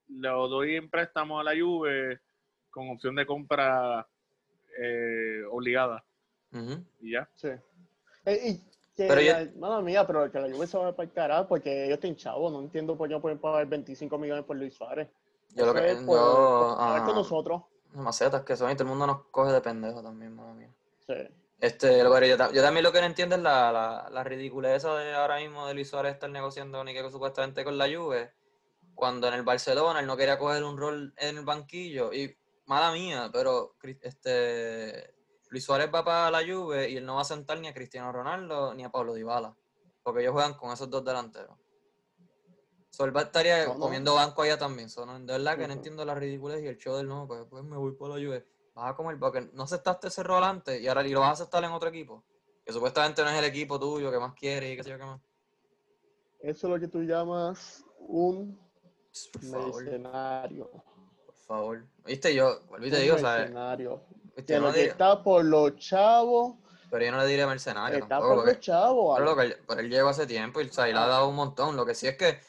lo 0.09 0.49
doy 0.49 0.75
en 0.77 0.91
préstamo 0.91 1.39
a 1.39 1.45
la 1.45 1.53
Juve 1.53 2.21
con 2.71 2.89
opción 2.91 3.15
de 3.15 3.27
compra 3.27 4.07
eh, 4.79 5.43
obligada. 5.51 6.05
Y 7.01 7.13
ya. 7.13 7.29
Sí. 7.37 7.49
Eh, 8.25 8.41
y 8.49 8.55
que 8.97 9.07
Pero 9.07 9.21
yo- 9.21 9.33
la, 9.33 9.49
madre 9.57 9.85
mía, 9.85 10.07
pero 10.07 10.31
que 10.33 10.41
la 10.41 10.51
Juve 10.53 10.67
se 10.67 10.77
va 10.79 10.93
para 10.95 11.09
el 11.09 11.13
carajo 11.15 11.47
porque 11.49 11.85
ellos 11.87 11.95
están 11.95 12.17
chavos. 12.17 12.53
No 12.53 12.61
entiendo 12.61 12.97
por 12.97 13.07
qué 13.09 13.15
no 13.15 13.21
pueden 13.21 13.39
pagar 13.39 13.67
25 13.67 14.19
millones 14.19 14.45
por 14.45 14.57
Luis 14.57 14.75
Suárez. 14.75 15.09
Yo 15.55 15.67
lo 15.67 15.75
que, 15.75 15.91
es 15.93 15.97
por- 15.99 16.17
yo, 16.17 16.77
por 16.77 16.87
jugar 16.87 17.01
con 17.03 17.11
ah, 17.11 17.15
nosotros. 17.15 17.63
macetas 17.95 18.43
que 18.43 18.57
son 18.57 18.71
y 18.71 18.75
todo 18.75 18.85
el 18.85 18.91
mundo 18.91 19.07
nos 19.07 19.23
coge 19.31 19.53
de 19.53 19.61
pendejo 19.61 20.03
también, 20.03 20.35
madre 20.35 20.55
mía. 20.55 20.71
Sí. 21.07 21.15
Este, 21.61 22.03
pero 22.03 22.27
yo, 22.27 22.37
yo 22.53 22.63
también 22.63 22.83
lo 22.85 22.91
que 22.93 23.01
no 23.01 23.07
entiendo 23.07 23.37
es 23.37 23.43
la, 23.43 23.71
la, 23.71 24.09
la 24.11 24.25
ridiculez 24.25 24.83
de 24.83 25.13
ahora 25.15 25.37
mismo 25.39 25.67
de 25.67 25.75
Luis 25.75 25.91
Suárez 25.91 26.15
estar 26.15 26.31
negociando 26.31 26.83
ni 26.85 26.95
que 26.95 27.11
supuestamente 27.11 27.65
con 27.65 27.77
la 27.77 27.87
Juve, 27.87 28.33
cuando 28.95 29.29
en 29.29 29.35
el 29.35 29.43
Barcelona 29.43 30.01
él 30.01 30.07
no 30.07 30.17
quería 30.17 30.39
coger 30.39 30.65
un 30.65 30.79
rol 30.79 31.13
en 31.19 31.37
el 31.39 31.45
banquillo. 31.45 32.13
Y, 32.13 32.35
mala 32.67 32.93
mía, 32.93 33.29
pero 33.33 33.77
este 34.01 35.13
Luis 35.49 35.65
Suárez 35.65 35.91
va 35.95 36.05
para 36.05 36.31
la 36.31 36.41
Juve 36.41 36.89
y 36.89 36.97
él 36.97 37.05
no 37.05 37.17
va 37.17 37.23
a 37.23 37.25
sentar 37.25 37.59
ni 37.59 37.69
a 37.69 37.75
Cristiano 37.75 38.11
Ronaldo 38.13 38.73
ni 38.75 38.85
a 38.85 38.91
Pablo 38.91 39.13
Dybala, 39.15 39.55
porque 40.03 40.21
ellos 40.23 40.33
juegan 40.33 40.55
con 40.55 40.73
esos 40.73 40.89
dos 40.89 41.05
delanteros. 41.05 41.59
So, 42.91 43.05
él 43.05 43.17
va- 43.17 43.23
estaría 43.23 43.67
comiendo 43.81 44.15
banco 44.15 44.43
allá 44.43 44.59
también. 44.59 44.89
So, 44.89 45.05
no- 45.07 45.19
de 45.19 45.27
verdad 45.33 45.59
que 45.59 45.67
no 45.69 45.75
entiendo 45.75 46.05
la 46.05 46.15
ridiculez 46.15 46.63
y 46.63 46.69
el 46.69 46.79
show 46.79 46.97
del 46.97 47.07
no, 47.09 47.27
pues, 47.27 47.45
pues 47.51 47.63
me 47.65 47.77
voy 47.77 47.93
por 47.93 48.09
la 48.11 48.15
Juve. 48.17 48.47
Vas 48.75 48.91
a 48.93 48.97
comer 48.97 49.19
porque 49.19 49.49
no 49.53 49.65
aceptaste 49.65 50.09
ese 50.09 50.23
rol 50.23 50.43
antes 50.45 50.81
y 50.81 50.87
ahora 50.89 51.07
y 51.07 51.11
lo 51.11 51.21
vas 51.21 51.31
a 51.31 51.33
aceptar 51.33 51.65
en 51.65 51.73
otro 51.73 51.89
equipo. 51.89 52.23
Que 52.65 52.73
supuestamente 52.73 53.23
no 53.23 53.31
es 53.31 53.39
el 53.39 53.45
equipo 53.45 53.79
tuyo 53.81 54.11
que 54.11 54.19
más 54.19 54.35
quieres 54.35 54.73
y 54.73 54.77
qué 54.77 54.85
sé 54.85 54.91
yo 54.91 54.99
qué 54.99 55.05
más. 55.05 55.21
Eso 56.41 56.67
es 56.67 56.73
lo 56.73 56.81
que 56.81 56.89
tú 56.89 57.03
llamas 57.03 57.85
un 57.99 58.59
Por 59.33 59.43
favor, 59.45 59.83
mercenario. 59.85 60.71
por 61.27 61.35
favor. 61.47 61.85
Viste, 62.05 62.35
yo, 62.35 62.61
y 62.81 62.91
te 62.91 63.01
digo, 63.01 63.19
¿sabes? 63.19 63.51
Viste, 63.51 64.45
Que 64.47 64.55
yo 64.55 64.61
no 64.61 64.67
lo 64.69 64.73
que 64.73 64.79
diría- 64.79 64.93
está 64.93 65.23
por 65.23 65.45
los 65.45 65.77
chavos, 65.77 66.55
pero 66.91 67.05
yo 67.05 67.11
no 67.13 67.19
le 67.19 67.27
diría 67.27 67.47
mercenario 67.47 67.99
está 67.99 68.09
tampoco. 68.09 68.37
por 68.37 68.47
los 68.47 68.61
chavos. 68.61 69.19
pero, 69.19 69.31
lo 69.31 69.37
que 69.37 69.43
él, 69.43 69.57
pero 69.67 69.81
él 69.81 69.91
llegó 69.91 70.09
hace 70.09 70.27
tiempo 70.27 70.61
y 70.61 70.69
o 70.69 70.73
sea, 70.73 70.89
y 70.89 70.93
le 70.93 70.99
ha 70.99 71.07
dado 71.07 71.29
un 71.29 71.35
montón. 71.37 71.77
Lo 71.77 71.85
que 71.85 71.95
sí 71.95 72.07
es 72.07 72.17
que 72.17 72.41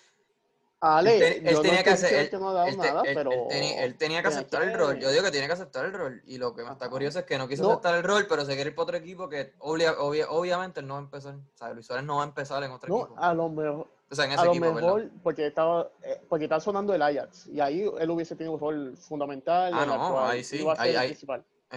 Ale, 0.83 1.37
él, 1.37 1.53
no 1.53 1.61
tenía 1.61 1.83
que 1.83 1.91
hacer. 1.91 2.31
Él, 2.33 2.39
nada, 2.41 3.03
pero 3.03 3.29
él 3.51 3.95
tenía, 3.97 4.19
aceptar 4.21 4.63
el 4.63 4.73
rol. 4.73 4.97
Yo 4.99 5.11
digo 5.11 5.23
que 5.23 5.29
tiene 5.29 5.45
que 5.45 5.53
aceptar 5.53 5.85
el 5.85 5.93
rol. 5.93 6.23
Y 6.25 6.39
lo 6.39 6.55
que 6.55 6.63
me 6.63 6.71
está 6.71 6.89
curioso 6.89 7.19
es 7.19 7.25
que 7.25 7.37
no 7.37 7.47
quiso 7.47 7.61
No. 7.61 7.69
aceptar 7.69 7.93
el 7.95 8.03
rol, 8.03 8.25
pero 8.27 8.43
se 8.45 8.55
quiere 8.55 8.71
ir 8.71 8.75
para 8.75 8.83
otro 8.85 8.97
equipo 8.97 9.29
que 9.29 9.53
obvia- 9.59 9.95
obvia- 9.99 10.25
obviamente 10.29 10.79
él 10.79 10.87
no 10.87 10.95
va 10.95 10.99
a 11.01 11.03
empezar. 11.03 11.35
O 11.35 11.57
sea, 11.57 11.71
Luis 11.71 11.85
Suárez 11.85 12.03
no 12.03 12.15
va 12.15 12.23
a 12.23 12.25
empezar 12.25 12.63
en 12.63 12.71
otro 12.71 12.89
no, 12.89 13.03
equipo. 13.05 13.19
a 13.21 13.31
lo 13.35 13.49
mejor, 13.49 13.87
O 14.09 14.15
sea, 14.15 14.25
en 14.25 14.31
a 14.31 14.33
ese 14.33 14.45
lo 14.45 14.51
equipo, 14.51 14.73
mejor 14.73 15.01
perdón. 15.03 15.19
porque 15.21 15.45
estaba 15.45 15.91
eh, 16.01 16.19
porque 16.27 16.45
está 16.45 16.59
sonando 16.59 16.95
el 16.95 17.01
Ajax 17.03 17.45
y 17.45 17.59
ahí 17.59 17.87
él 17.99 18.09
hubiese 18.09 18.35
tenido 18.35 18.53
un 18.55 18.59
rol 18.59 18.97
fundamental 18.97 19.71
Ah, 19.75 19.83
en 19.83 19.87
no, 19.89 20.19
ahí 20.25 20.43
sí, 20.43 20.65
a 20.67 20.81
ahí- 20.81 20.89
el 20.89 20.97
ahí-. 20.97 21.17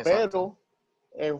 Pero 0.02 0.56
el 1.12 1.38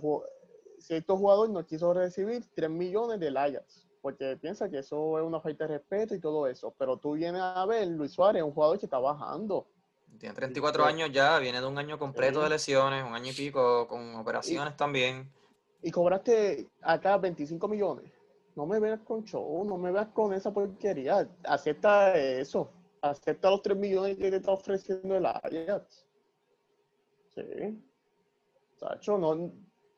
cierto 0.79 1.17
jugador 1.17 1.49
no 1.49 1.65
quiso 1.65 1.95
recibir 1.95 2.45
3 2.55 2.69
millones 2.69 3.19
del 3.21 3.39
Ajax, 3.39 3.84
porque 4.05 4.37
piensa 4.37 4.69
que 4.69 4.81
eso 4.81 5.19
es 5.19 5.25
una 5.25 5.41
falta 5.41 5.67
de 5.67 5.79
respeto 5.79 6.15
y 6.15 6.21
todo 6.21 6.47
eso. 6.47 6.75
Pero 6.77 6.99
tú 6.99 7.13
vienes 7.13 7.41
a 7.41 7.65
ver, 7.65 7.89
Luis 7.89 8.13
Suárez 8.13 8.41
es 8.43 8.47
un 8.47 8.53
jugador 8.53 8.79
que 8.79 8.85
está 8.85 8.99
bajando. 8.99 9.67
Tiene 10.19 10.35
34 10.35 10.83
Sí. 10.85 10.89
años 10.91 11.11
ya, 11.11 11.39
viene 11.39 11.59
de 11.59 11.67
un 11.67 11.79
año 11.79 11.99
completo 11.99 12.41
Sí. 12.41 12.45
de 12.45 12.51
lesiones, 12.51 13.03
un 13.03 13.15
año 13.15 13.31
y 13.31 13.35
pico 13.35 13.89
con 13.89 14.15
operaciones 14.17 14.77
también. 14.77 15.33
Y 15.81 15.91
cobraste 15.91 16.69
acá 16.83 17.17
25 17.17 17.67
millones. 17.67 18.13
No 18.55 18.67
me 18.67 18.79
veas 18.79 19.01
con 19.01 19.25
show, 19.25 19.65
no 19.65 19.79
me 19.79 19.91
veas 19.91 20.09
con 20.09 20.35
esa 20.35 20.53
porquería. 20.53 21.27
Acepta 21.43 22.15
eso. 22.15 22.71
Acepta 23.01 23.49
los 23.49 23.63
3 23.63 23.75
millones 23.79 24.19
que 24.19 24.31
te 24.31 24.37
está 24.37 24.51
ofreciendo 24.53 25.17
el 25.17 25.25
Ajax. 25.25 26.05
Sí. 27.35 27.83
Sacho, 28.79 29.17
no, 29.17 29.51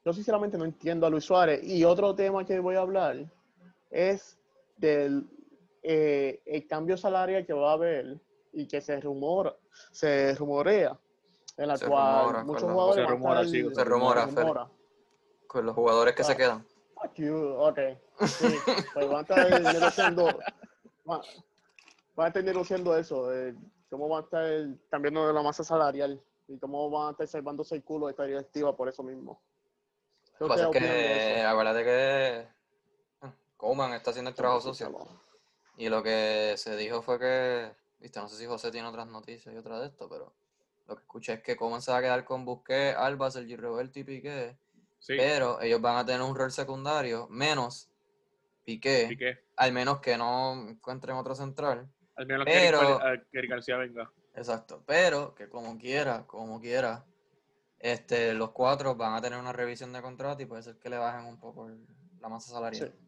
yo 0.05 0.13
sinceramente 0.13 0.57
no 0.57 0.65
entiendo 0.65 1.07
a 1.07 1.11
Luis 1.11 1.25
Suárez. 1.25 1.65
Y 1.65 1.83
otro 1.83 2.15
tema 2.15 2.45
que 2.47 2.61
voy 2.61 2.77
a 2.77 2.83
hablar 2.83 3.27
es 3.91 4.39
del 4.77 5.27
eh, 5.83 6.43
el 6.47 6.67
cambio 6.67 6.97
salarial 6.97 7.47
que 7.47 7.53
va 7.53 7.71
a 7.71 7.75
haber 7.75 8.19
y 8.53 8.67
que 8.67 8.81
se 8.81 9.01
rumora, 9.01 9.55
se 9.93 10.35
rumorea, 10.35 10.99
en 11.57 11.69
la 11.69 11.77
Se 11.77 11.87
cual 11.87 12.25
rumora, 12.27 12.45
muchos 12.45 12.63
los- 12.63 12.73
jugadores 12.73 13.05
Se 13.05 13.11
rumora, 13.11 13.45
sí, 13.45 13.75
se 13.75 13.85
rumora, 13.85 14.29
Feli. 14.29 14.51
Con 15.47 15.67
los 15.67 15.75
jugadores 15.75 16.15
que 16.15 16.25
se 16.25 16.33
Ah. 16.33 16.37
quedan. 16.37 16.67
Fuck 16.95 17.15
you, 17.17 17.37
ok. 17.59 17.79
Sí, 18.27 18.55
pues 18.95 19.07
van 19.09 19.17
a 19.19 19.21
estar 19.21 19.61
negociando, 19.63 20.25
van, 21.05 21.21
van 22.17 22.25
a 22.25 22.29
estar 22.29 22.43
negociando 22.45 22.97
eso, 22.97 23.33
eh, 23.35 23.55
cómo 23.91 24.09
van 24.09 24.23
a 24.23 24.25
estar 24.25 24.79
cambiando 24.91 25.33
la 25.33 25.43
masa 25.43 25.63
salarial 25.63 26.21
y 26.49 26.59
cómo 26.59 26.91
van 26.91 27.09
a 27.09 27.11
estar 27.13 27.29
salvándose 27.29 27.75
el 27.77 27.85
culo 27.85 28.07
de 28.07 28.13
esta 28.13 28.25
directiva 28.25 28.75
por 28.75 28.89
eso 28.89 29.03
mismo. 29.03 29.41
¿Qué 30.39 30.45
Lo 30.45 30.47
que 30.47 30.55
pasa 30.55 30.67
es 30.69 30.73
de 30.73 30.79
que, 30.81 31.43
acuérdate 31.43 31.85
que 31.85 32.49
eh, 33.57 33.59
Coleman 33.59 33.93
está 33.95 34.11
haciendo 34.11 34.31
el 34.31 34.37
trabajo 34.37 34.61
sucio. 34.61 34.87
Escúchalo. 34.87 35.21
Y 35.79 35.89
lo 35.89 36.03
que 36.03 36.55
se 36.57 36.77
dijo 36.77 37.03
fue 37.03 37.19
que, 37.19 37.73
viste, 38.01 38.21
no 38.21 38.29
sé 38.29 38.37
si 38.37 38.47
José 38.47 38.71
tiene 38.71 38.89
otras 38.89 39.07
noticias 39.07 39.55
y 39.55 39.59
otras 39.59 39.81
de 39.81 39.87
esto, 39.89 40.09
pero 40.09 40.33
lo 40.87 40.95
que 40.97 41.03
escuché 41.03 41.33
es 41.35 41.43
que 41.43 41.57
Coman 41.57 41.83
se 41.83 41.91
va 41.91 41.99
a 41.99 42.03
quedar 42.03 42.25
con 42.25 42.45
Busquets, 42.45 42.97
Alba, 42.97 43.31
Sergi 43.31 43.57
Roberto 43.57 43.99
y 43.99 44.05
Piqué, 44.05 44.57
Sí, 44.99 45.15
pero 45.17 45.61
ellos 45.61 45.81
van 45.81 45.97
a 45.99 46.07
tener 46.07 46.23
un 46.23 46.35
rol 46.35 46.51
secundario, 46.51 47.29
menos 47.29 47.91
Piqué, 48.65 49.07
Piqué. 49.09 49.45
al 49.57 49.73
menos 49.73 50.01
que 50.01 50.17
no 50.17 50.55
encuentren 50.71 51.17
otro 51.17 51.35
central. 51.35 51.87
Al 52.17 52.27
menos 52.27 52.47
Pero- 52.47 52.81
que 52.81 52.87
Eric, 52.87 52.99
Gar- 53.01 53.27
que 53.31 53.39
Eric 53.39 53.51
García 53.51 53.77
venga. 53.77 54.11
Exacto, 54.35 54.83
pero 54.87 55.35
que 55.35 55.49
como 55.51 55.79
quiera, 55.79 56.27
como 56.27 56.59
quiera, 56.61 57.05
este, 57.79 58.33
los 58.33 58.51
cuatro 58.53 58.95
van 58.97 59.15
a 59.15 59.21
tener 59.21 59.39
una 59.39 59.53
revisión 59.53 59.93
de 59.93 60.01
contrato 60.03 60.43
y 60.43 60.47
puede 60.47 60.63
ser 60.63 60.79
que 60.79 60.89
le 60.89 60.97
bajen 60.99 61.27
un 61.27 61.39
poco 61.39 61.67
el- 61.69 61.87
la 62.21 62.29
masa 62.29 62.51
salarial. 62.53 62.93
Sí. 62.99 63.06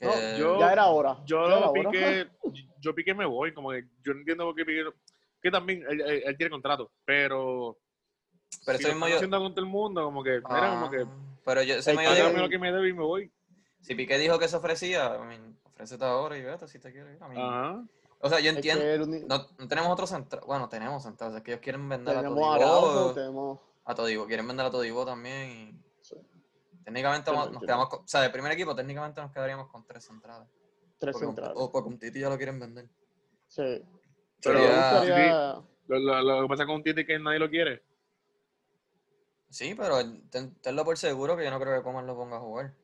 No, 0.00 0.38
yo- 0.38 0.60
Ya 0.60 0.72
era 0.72 0.86
hora. 0.86 1.18
Yo 1.24 1.42
ya 1.48 1.56
era 1.56 1.60
lo 1.66 1.70
hora. 1.72 1.90
piqué, 1.90 2.28
yo 2.80 2.94
piqué 2.94 3.14
me 3.14 3.26
voy, 3.26 3.52
como 3.52 3.70
que 3.70 3.84
yo 4.02 4.12
no 4.14 4.20
entiendo 4.20 4.44
por 4.44 4.54
qué 4.54 4.64
piqué, 4.64 4.84
que 5.42 5.50
también 5.50 5.84
él, 5.88 6.00
él- 6.00 6.22
él 6.26 6.36
tiene 6.36 6.50
contrato, 6.50 6.90
pero 7.04 7.76
Pero 8.64 8.78
si 8.78 8.84
están 8.84 9.00
yo- 9.08 9.16
haciendo 9.16 9.38
con 9.40 9.52
todo 9.54 9.64
el 9.64 9.70
mundo, 9.70 10.04
como 10.04 10.22
que, 10.22 10.40
mira, 10.48 10.70
como 10.70 10.90
que, 10.90 11.00
Ah, 11.02 11.40
Pero 11.44 11.62
yo, 11.62 11.76
digo, 11.76 11.94
págame 11.94 12.38
lo 12.40 12.48
que 12.48 12.58
me 12.58 12.70
debe 12.72 12.88
y 12.88 12.92
me 12.92 13.02
voy. 13.02 13.32
si 13.80 13.94
Piqué 13.94 14.18
dijo 14.18 14.38
que 14.38 14.48
se 14.48 14.56
ofrecía, 14.56 15.16
I 15.16 15.26
mean, 15.26 15.58
ofrécete 15.64 16.04
ahora 16.04 16.36
y 16.36 16.42
vete 16.42 16.66
si 16.68 16.78
te 16.78 16.92
quieres 16.92 17.14
ir. 17.14 17.22
I 17.24 17.28
mean, 17.34 17.38
Ajá. 17.38 17.84
O 18.20 18.28
sea, 18.28 18.40
yo 18.40 18.50
Es 18.50 18.56
entiendo, 18.56 18.82
que 18.82 18.94
el 18.94 19.28
no, 19.28 19.46
no 19.58 19.68
tenemos 19.68 19.92
otro 19.92 20.06
central, 20.06 20.42
bueno, 20.44 20.68
tenemos 20.68 21.02
central, 21.04 21.36
es 21.36 21.42
que 21.42 21.52
ellos 21.52 21.60
quieren 21.62 21.88
vender 21.88 22.16
a 22.16 22.20
tenemos 22.22 22.42
a 22.42 22.54
Araujo, 22.56 22.80
Todibo, 22.92 23.14
tenemos... 23.14 23.60
a 23.84 23.94
Todibo, 23.94 24.26
quieren 24.26 24.46
vender 24.48 24.66
a 24.66 24.70
Todibo 24.70 25.06
también 25.06 25.50
y. 25.50 25.87
técnicamente 26.88 27.30
Sí, 27.30 27.36
vamos- 27.36 27.52
nos 27.52 27.62
quedamos 27.62 27.88
con, 27.90 28.00
o 28.00 28.08
sea, 28.08 28.22
de 28.22 28.30
primer 28.30 28.50
equipo 28.52 28.74
técnicamente 28.74 29.20
nos 29.20 29.30
quedaríamos 29.30 29.68
con 29.68 29.84
tres 29.86 30.04
centrales. 30.04 30.48
Tres 30.98 31.12
Porque, 31.12 31.26
un- 31.26 31.34
centrales. 31.34 31.54
o 31.60 31.70
porque 31.70 31.88
un 31.90 31.98
Titi 31.98 32.20
ya 32.20 32.30
lo 32.30 32.36
quieren 32.36 32.58
vender. 32.58 32.88
Sí. 33.46 33.82
Pero 34.42 34.58
Lo, 35.86 35.98
lo- 35.98 36.22
lo 36.22 36.42
que 36.42 36.48
pasa 36.48 36.66
con 36.66 36.76
un 36.76 36.82
Titi 36.82 37.02
es 37.02 37.06
que 37.06 37.18
nadie 37.18 37.38
lo 37.38 37.48
quiere. 37.50 37.82
Sí, 39.50 39.74
pero 39.74 39.96
ten- 40.30 40.54
tenlo 40.60 40.84
por 40.84 40.96
seguro 40.98 41.36
que 41.36 41.44
yo 41.44 41.50
no 41.50 41.58
creo 41.60 41.76
que 41.76 41.82
Coman 41.82 42.06
lo 42.06 42.16
ponga 42.16 42.36
a 42.36 42.40
jugar. 42.40 42.74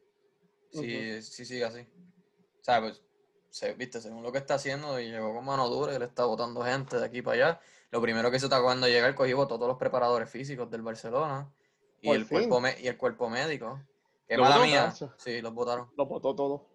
Si, 0.70 1.22
si 1.22 1.44
sigue 1.44 1.64
así. 1.64 1.80
O 1.80 2.64
sea, 2.64 2.80
pues, 2.80 3.02
se, 3.50 3.74
viste, 3.74 4.00
según 4.00 4.22
lo 4.22 4.32
que 4.32 4.38
está 4.38 4.54
haciendo, 4.54 4.98
y 4.98 5.10
llegó 5.10 5.32
con 5.34 5.44
mano 5.44 5.68
dura 5.68 5.94
y 5.94 5.98
le 5.98 6.06
está 6.06 6.24
botando 6.24 6.62
gente 6.64 6.98
de 6.98 7.04
aquí 7.04 7.22
para 7.22 7.34
allá. 7.48 7.60
Lo 7.90 8.00
primero 8.00 8.30
que 8.30 8.38
hizo 8.38 8.46
está 8.46 8.60
cuando 8.62 8.88
llega 8.88 9.06
el 9.06 9.14
cogió 9.14 9.46
todos 9.46 9.68
los 9.68 9.76
preparadores 9.76 10.28
físicos 10.30 10.68
del 10.70 10.82
Barcelona 10.82 11.52
y 12.00 12.08
Por 12.08 12.16
el 12.16 12.24
fin. 12.24 12.38
cuerpo 12.38 12.60
me- 12.60 12.80
y 12.80 12.88
el 12.88 12.96
cuerpo 12.96 13.28
médico. 13.28 13.80
Que 14.28 14.36
¿Lo 14.36 14.42
mala 14.44 14.58
mía. 14.64 14.92
Sí, 15.18 15.40
los 15.42 15.52
votaron. 15.52 15.90
Lo 15.96 16.06
botó 16.06 16.34
todo. 16.34 16.66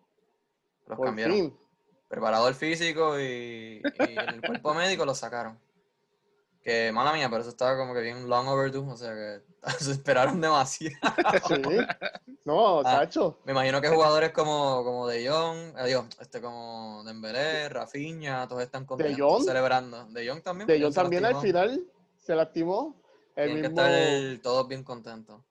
Los 0.88 0.98
Por 0.98 1.08
cambiaron. 1.08 1.36
fin. 1.36 1.58
Preparador 2.08 2.54
físico 2.56 3.20
y, 3.20 3.82
y 3.84 4.18
el 4.34 4.42
cuerpo 4.42 4.74
médico 4.74 5.06
los 5.06 5.18
sacaron. 5.20 5.60
Que 6.62 6.92
mala 6.92 7.14
mía, 7.14 7.30
pero 7.30 7.42
eso 7.42 7.50
estaba 7.52 7.78
como 7.78 7.94
que 7.94 8.02
bien 8.02 8.28
long 8.28 8.48
overdue. 8.48 8.80
O 8.92 8.98
sea 8.98 9.14
que 9.14 9.42
se 9.80 9.92
esperaron 9.92 10.42
demasiado. 10.42 10.96
Sí. 11.48 11.62
No, 12.46 12.80
Ah. 12.80 12.84
Tacho. 13.02 13.40
Me 13.46 13.52
imagino 13.52 13.80
que 13.82 13.90
jugadores 13.90 14.32
como, 14.32 14.84
como 14.84 15.08
De 15.08 15.28
Jong, 15.30 15.76
adiós, 15.78 16.06
este 16.20 16.42
como 16.42 17.04
Dembélé, 17.06 17.70
Rafinha, 17.70 18.48
todos 18.48 18.64
están 18.64 18.86
contentos 18.86 19.20
Jong? 19.20 19.44
celebrando. 19.44 20.06
De 20.06 20.28
Jong 20.28 20.42
también. 20.42 20.68
De 20.68 20.82
Jong 20.82 20.94
también 20.94 21.26
al 21.26 21.36
final 21.38 21.84
se 22.18 22.36
lastimó. 22.36 22.96
El 23.36 23.46
Tienen 23.54 23.64
que 23.64 23.70
mismo. 23.70 23.86
estar 23.86 24.42
todos 24.42 24.68
bien 24.68 24.84
contentos. 24.84 25.42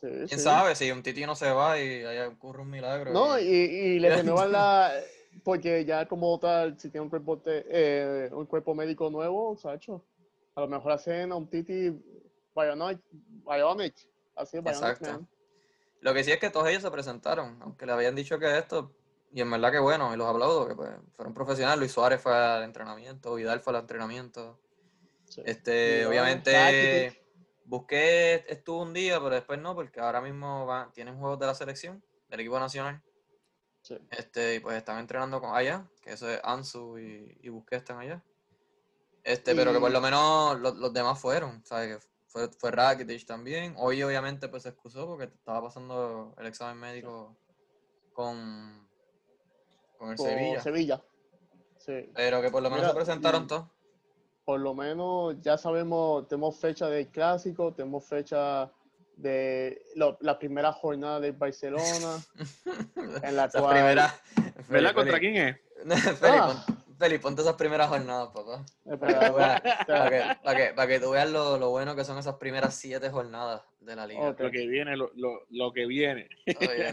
Sí, 0.00 0.06
¿Quién 0.06 0.28
sí. 0.28 0.38
sabe 0.40 0.76
si 0.76 0.90
un 0.92 1.02
Titi 1.02 1.26
no 1.26 1.34
se 1.34 1.50
va 1.50 1.78
y 1.80 2.04
ahí 2.04 2.18
ocurre 2.20 2.62
un 2.62 2.70
milagro? 2.70 3.12
No, 3.12 3.38
y- 3.38 3.42
y, 3.42 3.48
y 3.48 3.98
le 3.98 4.08
renuevan 4.16 4.52
la. 4.52 4.92
Porque 5.42 5.84
ya 5.84 6.06
como 6.06 6.38
tal, 6.38 6.78
si 6.78 6.90
tiene 6.90 7.02
un 7.04 7.10
cuerpo, 7.10 7.38
te- 7.38 7.64
eh, 7.68 8.28
un 8.32 8.46
cuerpo 8.46 8.74
médico 8.74 9.10
nuevo, 9.10 9.56
Sacho, 9.56 10.04
a 10.54 10.60
lo 10.60 10.68
mejor 10.68 10.92
hacen 10.92 11.32
a 11.32 11.36
un 11.36 11.48
Titi 11.48 11.90
Bionic, 12.54 13.00
Bionic 13.44 13.94
así, 14.36 14.58
Bionic 14.58 14.74
Exacto. 14.74 15.06
Man. 15.12 15.28
Lo 16.00 16.14
que 16.14 16.22
sí 16.22 16.30
es 16.30 16.38
que 16.38 16.50
todos 16.50 16.68
ellos 16.68 16.82
se 16.82 16.90
presentaron, 16.92 17.58
aunque 17.60 17.84
le 17.86 17.92
habían 17.92 18.14
dicho 18.14 18.38
que 18.38 18.56
esto, 18.56 18.92
y 19.32 19.40
en 19.40 19.50
verdad 19.50 19.72
que 19.72 19.80
bueno, 19.80 20.14
y 20.14 20.16
los 20.16 20.28
aplaudo, 20.28 20.68
que 20.68 20.74
pues, 20.76 20.90
fueron 21.16 21.34
profesionales. 21.34 21.78
Luis 21.80 21.92
Suárez 21.92 22.20
fue 22.20 22.34
al 22.36 22.62
entrenamiento, 22.62 23.34
Vidal 23.34 23.58
fue 23.60 23.72
al 23.74 23.80
entrenamiento. 23.80 24.60
Sí. 25.24 25.42
Este, 25.44 26.06
obviamente. 26.06 27.20
Busqué 27.68 28.44
estuvo 28.48 28.82
un 28.82 28.94
día, 28.94 29.18
pero 29.18 29.30
después 29.34 29.58
no, 29.60 29.74
porque 29.74 30.00
ahora 30.00 30.20
mismo 30.20 30.66
tienen 30.94 31.18
juegos 31.18 31.38
de 31.38 31.46
la 31.46 31.54
selección, 31.54 32.02
del 32.28 32.40
equipo 32.40 32.58
nacional. 32.58 33.02
Sí. 33.82 33.96
Este, 34.10 34.56
y 34.56 34.60
pues 34.60 34.76
están 34.76 34.98
entrenando 34.98 35.40
con 35.40 35.54
allá, 35.54 35.86
que 36.02 36.12
eso 36.12 36.28
es 36.28 36.40
Ansu 36.42 36.98
y, 36.98 37.38
y 37.42 37.48
Busquets 37.48 37.82
están 37.82 37.98
allá. 38.00 38.22
Este, 39.22 39.54
pero 39.54 39.72
que 39.72 39.78
por 39.80 39.90
lo 39.90 40.00
menos 40.00 40.58
los, 40.60 40.76
los 40.76 40.92
demás 40.92 41.20
fueron, 41.20 41.64
¿sabes? 41.64 41.96
Que 41.98 42.06
fue, 42.26 42.48
fue 42.58 42.70
Rakitic 42.70 43.26
también. 43.26 43.74
Hoy 43.76 44.02
obviamente 44.02 44.48
pues 44.48 44.62
se 44.62 44.70
excusó 44.70 45.06
porque 45.06 45.24
estaba 45.24 45.62
pasando 45.62 46.34
el 46.38 46.46
examen 46.46 46.78
médico 46.78 47.36
con, 48.12 48.88
con 49.98 50.10
el 50.10 50.16
Con 50.16 50.26
Sevilla. 50.26 50.60
Sevilla. 50.62 51.04
Sí. 51.78 52.10
Pero 52.14 52.40
que 52.42 52.50
por 52.50 52.62
lo 52.62 52.70
menos 52.70 52.84
Mira, 52.84 52.90
se 52.90 52.96
presentaron 52.96 53.44
y- 53.44 53.46
todos. 53.46 53.68
Por 54.48 54.60
lo 54.60 54.72
menos 54.72 55.36
ya 55.42 55.58
sabemos, 55.58 56.26
tenemos 56.26 56.56
fecha 56.56 56.88
del 56.88 57.08
clásico, 57.08 57.74
tenemos 57.74 58.06
fecha 58.06 58.72
de 59.14 59.82
lo- 59.94 60.16
la 60.22 60.38
primera 60.38 60.72
jornada 60.72 61.20
del 61.20 61.34
Barcelona, 61.34 62.16
en 63.22 63.36
la 63.36 63.44
Esas 63.44 63.60
cual- 63.60 63.74
primeras. 63.74 64.14
¿Verdad? 64.70 64.94
¿Contra 64.94 65.18
quién 65.20 65.36
es? 65.36 65.56
Feli, 66.18 66.38
Ah. 66.40 66.64
pon- 66.66 66.76
Feli, 66.98 67.18
ponte 67.18 67.42
esas 67.42 67.56
primeras 67.56 67.88
jornadas, 67.90 68.30
papá. 68.32 68.64
Espera, 68.86 69.20
Para 69.86 70.08
que, 70.10 70.36
para 70.42 70.56
que, 70.56 70.72
para 70.72 70.88
que 70.88 70.98
tú 70.98 71.10
veas 71.10 71.28
lo, 71.30 71.58
lo 71.58 71.68
bueno 71.68 71.94
que 71.94 72.04
son 72.06 72.16
esas 72.16 72.36
primeras 72.36 72.74
siete 72.74 73.10
jornadas 73.10 73.60
de 73.80 73.96
la 73.96 74.06
liga. 74.06 74.30
Lo 74.38 74.50
que 74.50 74.66
viene, 74.66 74.96
lo, 74.96 75.10
lo, 75.14 75.42
lo 75.50 75.74
que 75.74 75.84
viene. 75.84 76.26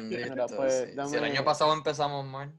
Mira, 0.02 0.46
pues, 0.48 0.90
sí. 0.94 1.10
Si 1.10 1.16
el 1.16 1.24
año 1.24 1.46
pasado 1.46 1.72
empezamos 1.74 2.26
mal, 2.26 2.52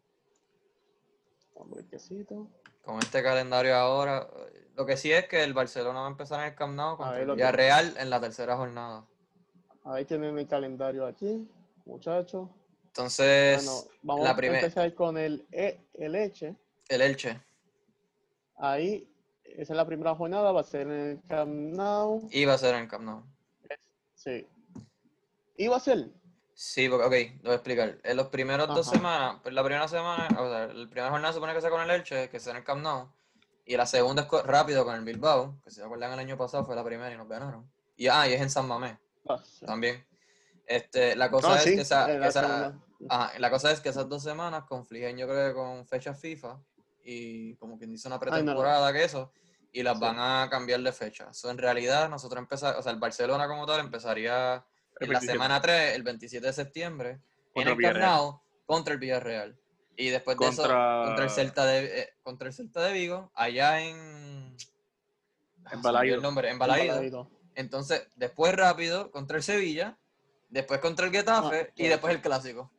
un 1.54 2.48
con 2.82 2.98
este 3.00 3.22
calendario 3.22 3.74
ahora, 3.76 4.26
lo 4.76 4.86
que 4.86 4.96
sí 4.96 5.10
es 5.12 5.26
que 5.28 5.42
el 5.42 5.54
Barcelona 5.54 6.00
va 6.00 6.06
a 6.06 6.10
empezar 6.10 6.40
en 6.40 6.46
el 6.46 6.54
Camp 6.54 6.74
Nou 6.74 6.96
contra 6.96 7.18
el 7.20 7.26
que- 7.26 7.32
Villarreal 7.34 7.96
en 7.98 8.10
la 8.10 8.20
tercera 8.20 8.56
jornada. 8.56 9.04
Ahí 9.84 10.04
tienen 10.04 10.38
el 10.38 10.46
calendario 10.46 11.06
aquí, 11.06 11.48
muchachos. 11.84 12.48
Entonces, 12.86 13.64
Bueno, 13.64 13.80
vamos 14.02 14.24
la 14.24 14.30
a 14.30 14.54
empezar 14.56 14.94
con 14.94 15.16
el, 15.18 15.46
E- 15.52 15.80
el 15.94 16.14
Eche. 16.14 16.56
el 16.88 17.02
Elche 17.02 17.40
Ahí, 18.58 19.06
esa 19.44 19.72
es 19.72 19.76
la 19.76 19.84
primera 19.86 20.14
jornada, 20.14 20.50
va 20.52 20.60
a 20.60 20.64
ser 20.64 20.82
en 20.82 20.92
el 20.92 21.20
Camp 21.28 21.50
Nou. 21.76 22.26
iba 22.32 22.54
a 22.54 22.58
ser 22.58 22.74
en 22.74 22.82
el 22.82 22.88
Camp 22.88 23.04
Nou. 23.04 23.22
Sí. 24.14 24.46
Iba 25.58 25.76
a 25.76 25.80
ser. 25.80 26.08
Sí, 26.54 26.88
porque, 26.88 27.04
ok, 27.06 27.36
lo 27.38 27.42
voy 27.44 27.52
a 27.52 27.54
explicar. 27.56 27.98
En 28.02 28.16
los 28.16 28.28
primeros 28.28 28.66
dos 28.68 28.86
semanas, 28.88 29.40
pues 29.42 29.54
la 29.54 29.62
primera 29.62 29.86
semana, 29.88 30.26
o 30.40 30.48
sea, 30.50 30.66
la 30.68 30.86
primera 30.88 31.10
jornada 31.10 31.32
se 31.32 31.36
supone 31.36 31.52
que 31.54 31.60
sea 31.60 31.70
con 31.70 31.82
el 31.82 31.90
Elche, 31.90 32.30
que 32.30 32.40
sea 32.40 32.52
en 32.52 32.56
el 32.58 32.64
Camp 32.64 32.82
Nou, 32.82 33.08
y 33.66 33.76
la 33.76 33.85
segunda 33.85 34.22
es 34.22 34.42
rápido 34.44 34.85
con 34.85 34.94
el 34.94 35.02
Bilbao, 35.05 35.61
que 35.62 35.70
si 35.70 35.76
se 35.76 35.85
acuerdan 35.85 36.12
el 36.12 36.18
año 36.20 36.38
pasado 36.38 36.64
fue 36.64 36.74
la 36.76 36.85
primera 36.85 37.12
y 37.12 37.16
nos 37.18 37.29
ganaron. 37.29 37.70
Y, 37.96 38.07
ah, 38.09 38.26
y 38.29 38.33
es 38.33 38.40
en 38.40 38.48
San 38.50 38.66
Mamés. 38.68 38.96
Ah, 39.29 39.38
sí. 39.44 39.66
también. 39.66 40.07
Este, 40.66 41.14
la 41.16 41.31
cosa 41.31 41.57
es 41.57 41.62
sí, 41.64 41.74
que 41.74 41.83
esa, 41.83 42.09
la 42.09 42.29
esa- 42.29 42.40
segunda. 42.40 42.85
ajá, 43.09 43.38
la 43.38 43.50
cosa 43.50 43.70
es 43.72 43.81
que 43.81 43.88
esas 43.88 44.09
dos 44.09 44.22
semanas 44.22 44.64
confligen 44.68 45.16
yo 45.18 45.26
creo 45.29 45.48
que 45.48 45.55
con 45.55 45.87
fechas 45.87 46.20
FIFA 46.20 46.59
y 47.05 47.55
como 47.57 47.76
quien 47.79 47.90
dice 47.92 48.09
una 48.09 48.16
Ay, 48.16 48.20
no, 48.20 48.26
no. 48.26 48.33
pretemporada 48.42 48.92
que 48.92 49.05
eso 49.05 49.33
y 49.72 49.83
las 49.83 49.94
Sí. 49.98 50.00
van 50.00 50.16
a 50.18 50.48
cambiar 50.50 50.81
de 50.81 50.92
fecha. 50.92 51.33
So, 51.35 51.50
en 51.50 51.59
realidad 51.59 52.09
nosotros 52.09 52.40
empezamos, 52.40 52.79
o 52.79 52.83
sea, 52.83 52.92
el 52.92 52.98
Barcelona 52.98 53.46
como 53.46 53.66
tal 53.66 53.81
empezaría 53.81 54.55
El 54.98 55.07
en 55.09 55.12
la 55.12 55.18
27. 55.20 55.33
semana 55.33 55.61
3, 55.61 55.94
el 55.94 56.02
27 56.02 56.46
de 56.46 56.52
septiembre, 56.52 57.11
en 57.11 57.20
Contra 57.20 57.62
el 57.62 57.68
el 57.68 57.74
Camp 57.74 57.79
Villarreal. 57.79 58.11
Nou 58.16 58.40
contra 58.66 58.92
el 58.94 58.98
Villarreal. 59.00 59.59
Y 59.96 60.11
después 60.11 60.37
de 60.38 60.48
eso, 60.48 60.62
Contra- 60.62 61.24
el 61.24 61.30
Celta 61.30 61.64
de, 61.64 62.00
eh, 62.00 62.14
contra 62.22 62.48
el 62.48 62.54
Celta 62.54 62.82
de 62.82 62.92
Vigo, 62.92 63.30
allá 63.35 63.80
en... 63.80 64.54
Ah, 65.64 65.70
olvidó 65.72 65.82
Balaído. 65.82 66.16
el 66.16 66.22
nombre, 66.22 66.50
en 66.50 66.59
Balaído. 66.59 66.94
Balaído. 66.94 67.30
Entonces, 67.54 68.09
después 68.14 68.54
rápido 68.54 69.11
contra 69.11 69.38
el 69.38 69.42
Sevilla, 69.42 69.96
después 70.50 70.80
contra 70.80 71.06
el 71.06 71.12
Getafe 71.12 71.68
Ah, 71.70 71.72
y 71.76 71.88
después 71.88 72.14
el 72.14 72.20
Clásico. 72.20 72.70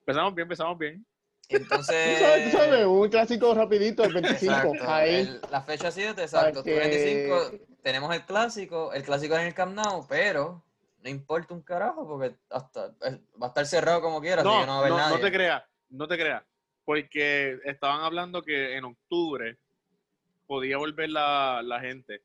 Empezamos 0.00 0.34
bien, 0.34 0.44
empezamos 0.44 0.78
bien. 0.78 1.06
Entonces... 1.48 2.18
Tú 2.18 2.24
sabes, 2.24 2.50
tú 2.50 2.56
sabes, 2.58 2.86
un 2.86 3.08
clásico 3.08 3.54
rapidito, 3.54 4.04
el 4.04 4.12
25. 4.14 4.52
Exacto, 4.52 4.84
ahí. 4.92 5.14
el- 5.20 5.40
la 5.50 5.62
fecha 5.62 5.90
7, 5.90 6.20
exacto. 6.22 6.62
que- 6.64 6.74
25, 6.74 7.66
tenemos 7.82 8.14
el 8.14 8.24
clásico, 8.24 8.92
el 8.92 9.02
clásico 9.04 9.34
es 9.34 9.40
en 9.42 9.46
el 9.46 9.54
Camp 9.54 9.74
Nou, 9.74 10.06
pero 10.08 10.64
no 11.02 11.08
importa 11.10 11.54
un 11.54 11.62
carajo 11.62 12.06
porque 12.06 12.34
hasta 12.50 12.86
es- 13.02 13.20
va 13.40 13.46
a 13.46 13.48
estar 13.48 13.66
cerrado 13.66 14.00
como 14.02 14.20
quiera, 14.20 14.40
así 14.42 14.48
No, 14.50 14.60
que 14.60 14.66
no 14.66 14.72
va 14.72 14.76
a 14.76 14.80
haber 14.80 14.90
no, 14.90 14.96
nadie. 14.98 15.16
no 15.16 15.20
te 15.22 15.32
creas, 15.32 15.62
no 15.94 16.06
te 16.08 16.16
creas. 16.16 16.42
Porque 16.84 17.58
estaban 17.64 18.02
hablando 18.02 18.42
que 18.42 18.76
en 18.76 18.84
octubre 18.84 19.56
podía 20.46 20.76
volver 20.76 21.08
la, 21.10 21.62
la 21.64 21.80
gente. 21.80 22.20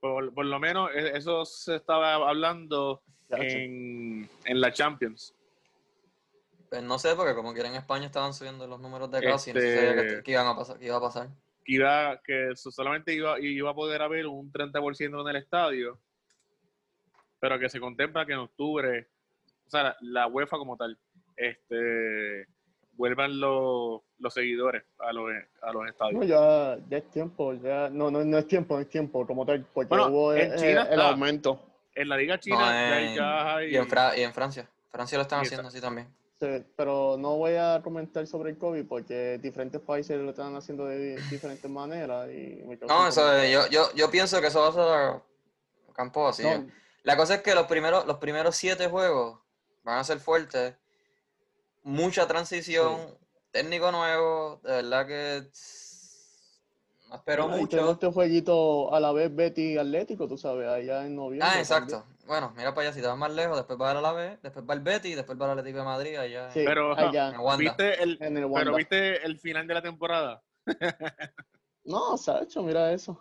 Por, 0.00 0.32
por 0.34 0.46
lo 0.46 0.58
menos 0.58 0.90
e- 0.94 1.16
eso 1.16 1.44
se 1.44 1.76
estaba 1.76 2.14
hablando 2.14 3.02
en, 3.30 4.28
en 4.44 4.60
la 4.60 4.72
Champions. 4.72 5.34
Pues 6.70 6.82
no 6.82 6.98
sé, 6.98 7.14
porque 7.14 7.34
como 7.34 7.54
quiera 7.54 7.68
en 7.68 7.76
España 7.76 8.06
estaban 8.06 8.34
subiendo 8.34 8.66
los 8.66 8.80
números 8.80 9.10
de 9.10 9.20
casos 9.30 9.48
y 9.48 9.52
no 9.54 9.60
se 9.60 9.74
sabía 9.76 9.94
que, 10.16 10.22
que 10.22 10.30
iban 10.32 10.46
a 10.46 10.56
pasar, 10.56 10.78
que 10.78 10.86
iba 10.86 10.96
a 10.96 11.00
pasar. 11.00 11.28
Que, 11.64 11.72
iba, 11.74 12.20
que 12.22 12.50
so- 12.56 12.70
solamente 12.70 13.12
iba, 13.14 13.38
iba 13.40 13.70
a 13.70 13.74
poder 13.74 14.02
haber 14.02 14.26
un 14.26 14.50
30% 14.52 15.20
en 15.22 15.28
el 15.28 15.36
estadio, 15.36 15.98
pero 17.40 17.58
que 17.58 17.68
se 17.68 17.80
contempla 17.80 18.26
que 18.26 18.32
en 18.32 18.40
octubre, 18.40 19.06
o 19.66 19.70
sea, 19.70 19.82
la, 19.84 19.96
la 20.00 20.26
UEFA 20.26 20.58
como 20.58 20.76
tal, 20.76 20.98
este 21.36 22.46
vuelvan 22.98 23.38
los, 23.40 24.02
los 24.18 24.34
seguidores 24.34 24.82
a 24.98 25.12
los, 25.12 25.30
a 25.62 25.72
los 25.72 25.82
No, 25.84 25.88
estadios. 25.88 26.26
ya, 26.26 26.76
ya 26.90 26.98
es 26.98 27.08
tiempo, 27.10 27.54
ya, 27.54 27.88
no, 27.88 28.10
no, 28.10 28.24
no 28.24 28.38
es 28.38 28.46
tiempo, 28.48 28.74
no 28.74 28.80
es 28.80 28.88
tiempo 28.90 29.24
como 29.26 29.46
tal, 29.46 29.64
porque 29.72 29.88
Bueno, 29.88 30.08
hubo 30.08 30.34
en 30.34 30.52
eh, 30.52 30.56
China 30.56 30.82
el 30.82 30.92
está. 30.92 31.08
aumento. 31.08 31.64
En 31.94 32.08
la 32.08 32.16
Liga 32.16 32.38
China 32.38 32.58
No, 32.58 32.66
ya, 32.66 33.00
en- 33.00 33.14
ya 33.14 33.56
hay... 33.56 33.70
Y 33.72 33.76
en, 33.76 33.88
Fra- 33.88 34.16
y 34.18 34.22
en 34.22 34.34
Francia. 34.34 34.68
Francia 34.90 35.16
lo 35.16 35.22
están 35.22 35.40
haciendo 35.40 35.68
así 35.68 35.80
también. 35.80 36.08
Sí, 36.40 36.46
pero 36.76 37.16
no 37.18 37.36
voy 37.36 37.54
a 37.56 37.80
comentar 37.82 38.26
sobre 38.26 38.50
el 38.50 38.58
COVID 38.58 38.84
porque 38.86 39.38
diferentes 39.38 39.80
países 39.80 40.18
lo 40.20 40.30
están 40.30 40.54
haciendo 40.56 40.84
de 40.86 40.98
di- 41.16 41.22
diferentes 41.30 41.68
maneras. 41.70 42.28
Y 42.30 42.62
me 42.66 42.76
No, 42.86 43.08
eso, 43.08 43.44
yo, 43.44 43.66
yo, 43.70 43.92
yo 43.94 44.10
pienso 44.10 44.40
que 44.40 44.46
eso 44.48 44.60
va 44.60 44.68
a 44.68 44.72
ser 45.14 45.22
campo 45.94 46.28
así. 46.28 46.42
No, 46.44 46.66
La 47.02 47.16
cosa 47.16 47.34
es 47.36 47.42
que 47.42 47.54
los 47.54 47.66
primeros, 47.66 48.06
los 48.06 48.18
primeros 48.18 48.54
siete 48.56 48.88
juegos 48.88 49.38
van 49.82 49.98
a 49.98 50.04
ser 50.04 50.18
fuertes. 50.20 50.74
Mucha 51.88 52.28
transición, 52.28 53.16
técnico 53.50 53.90
nuevo, 53.90 54.60
de 54.62 54.72
verdad 54.72 55.06
que 55.06 55.42
no 57.08 57.16
espero 57.16 57.44
bueno, 57.48 57.62
mucho. 57.62 57.90
este 57.92 58.12
jueguito 58.12 58.94
a 58.94 59.00
la 59.00 59.10
vez 59.12 59.34
Betty 59.34 59.78
Atlético, 59.78 60.28
tú 60.28 60.36
sabes, 60.36 60.68
allá 60.68 61.06
en 61.06 61.16
noviembre. 61.16 61.48
Ah, 61.48 61.64
también. 61.66 61.98
exacto. 62.00 62.04
Bueno, 62.26 62.52
mira 62.54 62.74
para 62.74 62.88
allá, 62.88 62.94
si 62.94 63.00
te 63.00 63.06
vas 63.06 63.16
más 63.16 63.32
lejos, 63.32 63.56
después 63.56 63.78
va 63.80 63.92
a 63.92 63.94
la 64.02 64.12
B, 64.12 64.38
después 64.42 64.66
va 64.68 64.74
el 64.74 64.80
Betty, 64.80 65.14
después 65.14 65.40
va 65.40 65.46
el 65.46 65.52
Atlético 65.52 65.78
de 65.78 65.84
Madrid, 65.86 66.16
allá 66.16 66.50
Sí, 66.50 66.58
en- 66.60 66.66
Pero, 66.66 66.94
allá, 66.94 67.30
en 67.30 67.40
Wanda. 67.40 67.56
¿Viste 67.56 68.02
el, 68.02 68.18
en 68.20 68.36
el 68.36 68.50
pero 68.52 68.74
viste 68.76 69.24
el 69.24 69.38
final 69.38 69.66
de 69.66 69.74
la 69.74 69.80
temporada. 69.82 70.42
No, 71.84 72.18
Sacho, 72.18 72.62
mira 72.62 72.92
eso. 72.92 73.18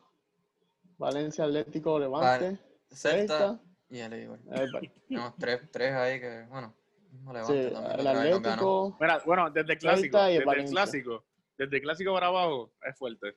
Valencia 0.98 1.46
Atlético 1.46 1.98
Levante. 1.98 2.60
Celta 2.92 3.38
Celta. 3.38 3.60
y 3.90 4.00
el 4.00 4.14
igual. 4.24 4.42
vale. 4.44 4.92
Tenemos 5.08 5.36
tres, 5.38 5.62
tres 5.72 5.94
ahí 5.94 6.20
que, 6.20 6.44
bueno, 6.50 6.76
mismo 7.18 7.34
Sí, 7.46 7.70
también. 7.74 8.00
el. 8.00 8.08
Atlético. 8.08 8.98
Mira, 9.00 9.22
bueno, 9.26 9.50
desde 9.50 9.74
el 9.74 9.80
clásico, 9.80 10.18
desde 10.24 10.38
el 10.62 10.70
clásico, 10.70 11.26
desde 11.58 11.76
el 11.78 11.82
clásico 11.82 12.14
para 12.14 12.28
abajo 12.28 12.72
es 12.82 12.98
fuerte. 12.98 13.36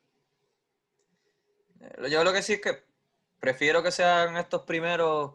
Eh, 1.80 2.10
Yo 2.10 2.24
lo 2.24 2.32
que 2.32 2.42
sí 2.42 2.54
es 2.54 2.60
que 2.60 2.84
prefiero 3.38 3.82
que 3.82 3.90
sean 3.90 4.36
estos 4.36 4.62
primeros 4.62 5.34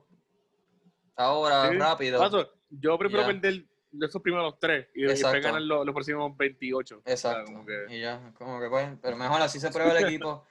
ahora 1.16 1.70
Sí, 1.70 1.78
rápido. 1.78 2.20
Paso, 2.20 2.52
yo 2.70 2.98
prefiero 2.98 3.24
Ya. 3.24 3.28
perder 3.28 3.66
de 3.92 4.06
esos 4.06 4.22
primeros 4.22 4.60
tres 4.60 4.88
y, 4.94 5.04
después 5.04 5.42
ganar 5.42 5.62
los, 5.62 5.86
los 5.86 5.94
próximos 5.94 6.36
28. 6.36 6.98
O 6.98 7.02
sea, 7.04 7.14
Exacto. 7.14 7.46
como 7.46 7.66
que- 7.66 7.86
Y 7.90 8.02
ya, 8.02 8.34
como 8.38 8.60
que 8.60 8.70
pues, 8.70 8.90
pero 9.02 9.16
mejor 9.16 9.42
así 9.42 9.60
se 9.60 9.72
prueba 9.72 9.98
el 9.98 10.06
equipo. 10.20 10.46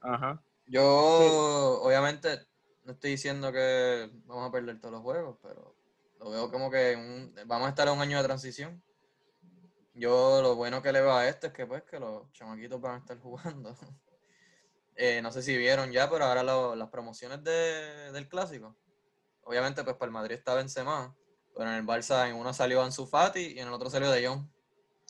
ajá. 0.00 0.42
Yo, 0.68 0.82
obviamente, 1.82 2.40
no 2.82 2.92
estoy 2.94 3.10
diciendo 3.12 3.52
que 3.52 4.10
vamos 4.24 4.48
a 4.48 4.50
perder 4.52 4.80
todos 4.80 4.94
los 4.94 5.02
juegos, 5.02 5.38
pero 5.40 5.75
lo 6.18 6.30
veo 6.30 6.50
como 6.50 6.70
que 6.70 6.94
un- 6.96 7.34
vamos 7.46 7.66
a 7.66 7.70
estar 7.70 7.86
en 7.88 7.94
un 7.94 8.00
año 8.00 8.18
de 8.18 8.24
transición. 8.24 8.82
Yo 9.94 10.42
lo 10.42 10.56
bueno 10.56 10.82
que 10.82 10.92
le 10.92 11.00
veo 11.00 11.12
a 11.12 11.26
esto 11.28 11.46
es 11.48 11.52
que 11.52 11.66
pues 11.66 11.82
que 11.84 11.98
los 11.98 12.30
chamaquitos 12.32 12.80
van 12.80 12.96
a 12.96 12.98
estar 12.98 13.18
jugando. 13.20 13.74
Eh, 14.94 15.20
no 15.22 15.30
sé 15.30 15.42
si 15.42 15.56
vieron 15.56 15.90
ya, 15.92 16.08
pero 16.10 16.24
ahora 16.24 16.42
lo- 16.42 16.74
las 16.74 16.88
promociones 16.88 17.42
de- 17.44 18.12
del 18.12 18.28
clásico. 18.28 18.76
Obviamente, 19.42 19.84
pues 19.84 19.96
para 19.96 20.06
el 20.08 20.12
Madrid 20.12 20.36
está 20.36 20.54
Benzema, 20.54 21.14
pero 21.54 21.70
en 21.70 21.76
el 21.76 21.86
Barça 21.86 22.28
en 22.28 22.36
uno 22.36 22.52
salió 22.52 22.82
Ansu 22.82 23.06
Fati 23.06 23.54
y 23.54 23.58
en 23.60 23.68
el 23.68 23.74
otro 23.74 23.88
salió 23.90 24.10
De 24.10 24.26
Jong. 24.26 24.46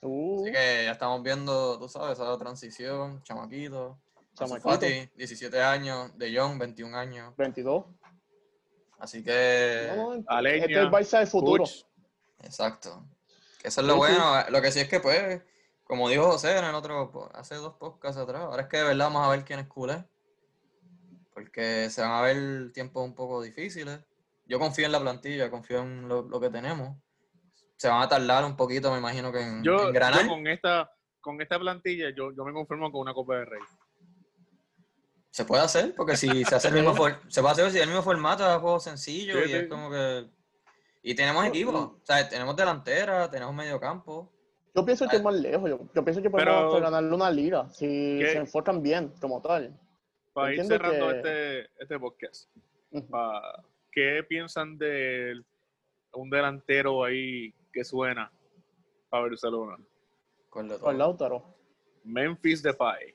Uh, 0.03 0.43
Así 0.43 0.53
que 0.53 0.85
ya 0.85 0.93
estamos 0.93 1.23
viendo, 1.23 1.79
tú 1.79 1.89
sabes, 1.89 2.19
esa 2.19 2.37
transición, 2.37 3.23
chamaquito. 3.23 3.99
Ansu 4.39 4.45
Chamaquito. 4.45 4.69
Fati, 4.69 5.11
17 5.17 5.63
años, 5.63 6.17
De 6.19 6.37
Jong, 6.37 6.59
21 6.59 6.95
años. 6.95 7.35
22. 7.37 7.87
Así 8.99 9.23
que, 9.23 9.93
No, 9.97 10.13
Aleña, 10.27 10.65
este 10.65 10.73
es 10.73 10.79
el 10.79 10.91
Barça 10.91 11.19
del 11.19 11.27
futuro. 11.29 11.65
Puch, 11.65 11.85
exacto. 12.43 13.05
Que 13.61 13.69
eso 13.69 13.81
es 13.83 13.87
lo 13.87 13.95
Sí, 13.95 14.01
sí. 14.01 14.19
bueno. 14.19 14.45
Lo 14.51 14.63
que 14.63 14.73
sí 14.73 14.81
es 14.81 14.89
que, 14.89 15.01
pues, 15.01 15.43
como 15.85 16.09
dijo 16.09 16.25
José 16.31 16.57
en 16.59 16.65
el 16.65 16.75
otro, 16.75 17.31
hace 17.35 17.57
dos 17.57 17.75
podcasts 17.75 18.21
atrás, 18.21 18.43
ahora 18.43 18.63
es 18.63 18.69
que 18.69 18.79
de 18.79 18.85
verdad 18.85 19.07
vamos 19.07 19.27
a 19.27 19.31
ver 19.31 19.45
quién 19.45 19.59
es 19.61 19.67
culé. 19.67 20.05
Porque 21.35 21.91
se 21.91 22.01
van 22.01 22.13
a 22.13 22.23
ver 22.23 22.73
tiempos 22.73 23.05
un 23.05 23.15
poco 23.15 23.43
difíciles. 23.43 24.01
Yo 24.47 24.59
confío 24.59 24.87
en 24.87 24.93
la 24.93 25.01
plantilla, 25.01 25.51
confío 25.51 25.81
en 25.83 26.09
lo, 26.09 26.23
lo 26.23 26.41
que 26.41 26.49
tenemos. 26.51 26.97
Se 27.77 27.89
van 27.89 28.01
a 28.01 28.09
tardar 28.09 28.45
un 28.45 28.57
poquito, 28.57 28.91
me 28.91 28.99
imagino 28.99 29.31
que 29.31 29.41
en, 29.43 29.63
Yo, 29.63 29.89
en 29.89 29.93
granar. 29.93 30.23
yo 30.23 30.29
con 30.29 30.47
esta 30.47 30.91
con 31.21 31.41
esta 31.43 31.59
plantilla 31.59 32.11
yo, 32.17 32.31
yo 32.33 32.45
me 32.45 32.53
conformo 32.53 32.91
con 32.93 33.01
una 33.01 33.13
Copa 33.13 33.35
de 33.37 33.45
Rey. 33.45 33.61
Se 35.37 35.45
puede 35.45 35.63
hacer, 35.63 35.95
porque 35.95 36.17
si 36.17 36.45
se 36.47 36.55
hace 36.55 36.69
el 36.69 36.75
mismo 36.75 36.95
se 37.29 37.43
puede 37.43 37.53
hacer 37.53 37.71
si 37.71 37.79
el 37.79 37.89
mismo 37.89 38.03
formato 38.03 38.43
de 38.51 38.59
juego 38.59 38.81
sencillo 38.81 39.35
Sí, 39.45 39.51
y 39.51 39.53
es 39.53 39.69
como 39.69 39.91
que 39.91 40.25
y 41.03 41.15
tenemos 41.15 41.45
equipos, 41.45 41.75
o 41.75 42.01
sea, 42.05 42.27
tenemos 42.27 42.57
delantera, 42.57 43.31
tenemos 43.31 43.55
medio 43.55 43.79
campo. 43.79 44.33
Yo 44.75 44.83
pienso 44.85 45.07
que 45.07 45.17
es 45.17 45.23
más 45.23 45.35
lejos. 45.35 45.69
Yo, 45.69 45.79
yo 45.95 46.03
pienso 46.05 46.23
que 46.23 46.31
podemos 46.31 46.73
Pero- 46.75 46.81
ganarle 46.81 47.15
una 47.15 47.31
liga 47.31 47.69
si 47.69 47.87
¿Qué? 48.19 48.29
se 48.33 48.39
enfocan 48.39 48.83
bien, 48.83 49.13
como 49.21 49.43
tal. 49.43 49.79
Para 50.33 50.55
ir 50.55 50.61
Entiendo 50.61 50.85
cerrando 50.87 51.09
que- 51.11 51.17
este, 51.19 51.83
este 51.83 51.99
podcast, 52.01 52.51
pa- 53.11 53.63
¿qué 53.93 54.25
piensan 54.27 54.79
de 54.79 55.43
un 56.15 56.31
delantero 56.31 57.05
ahí 57.05 57.53
que 57.75 57.85
suena 57.85 58.33
para 59.11 59.25
Barcelona? 59.25 59.77
Con 60.49 60.67
lo 60.67 60.81
Con 60.81 60.97
Lautaro. 60.97 61.45
Memphis 62.05 62.63
Depay. 62.63 63.15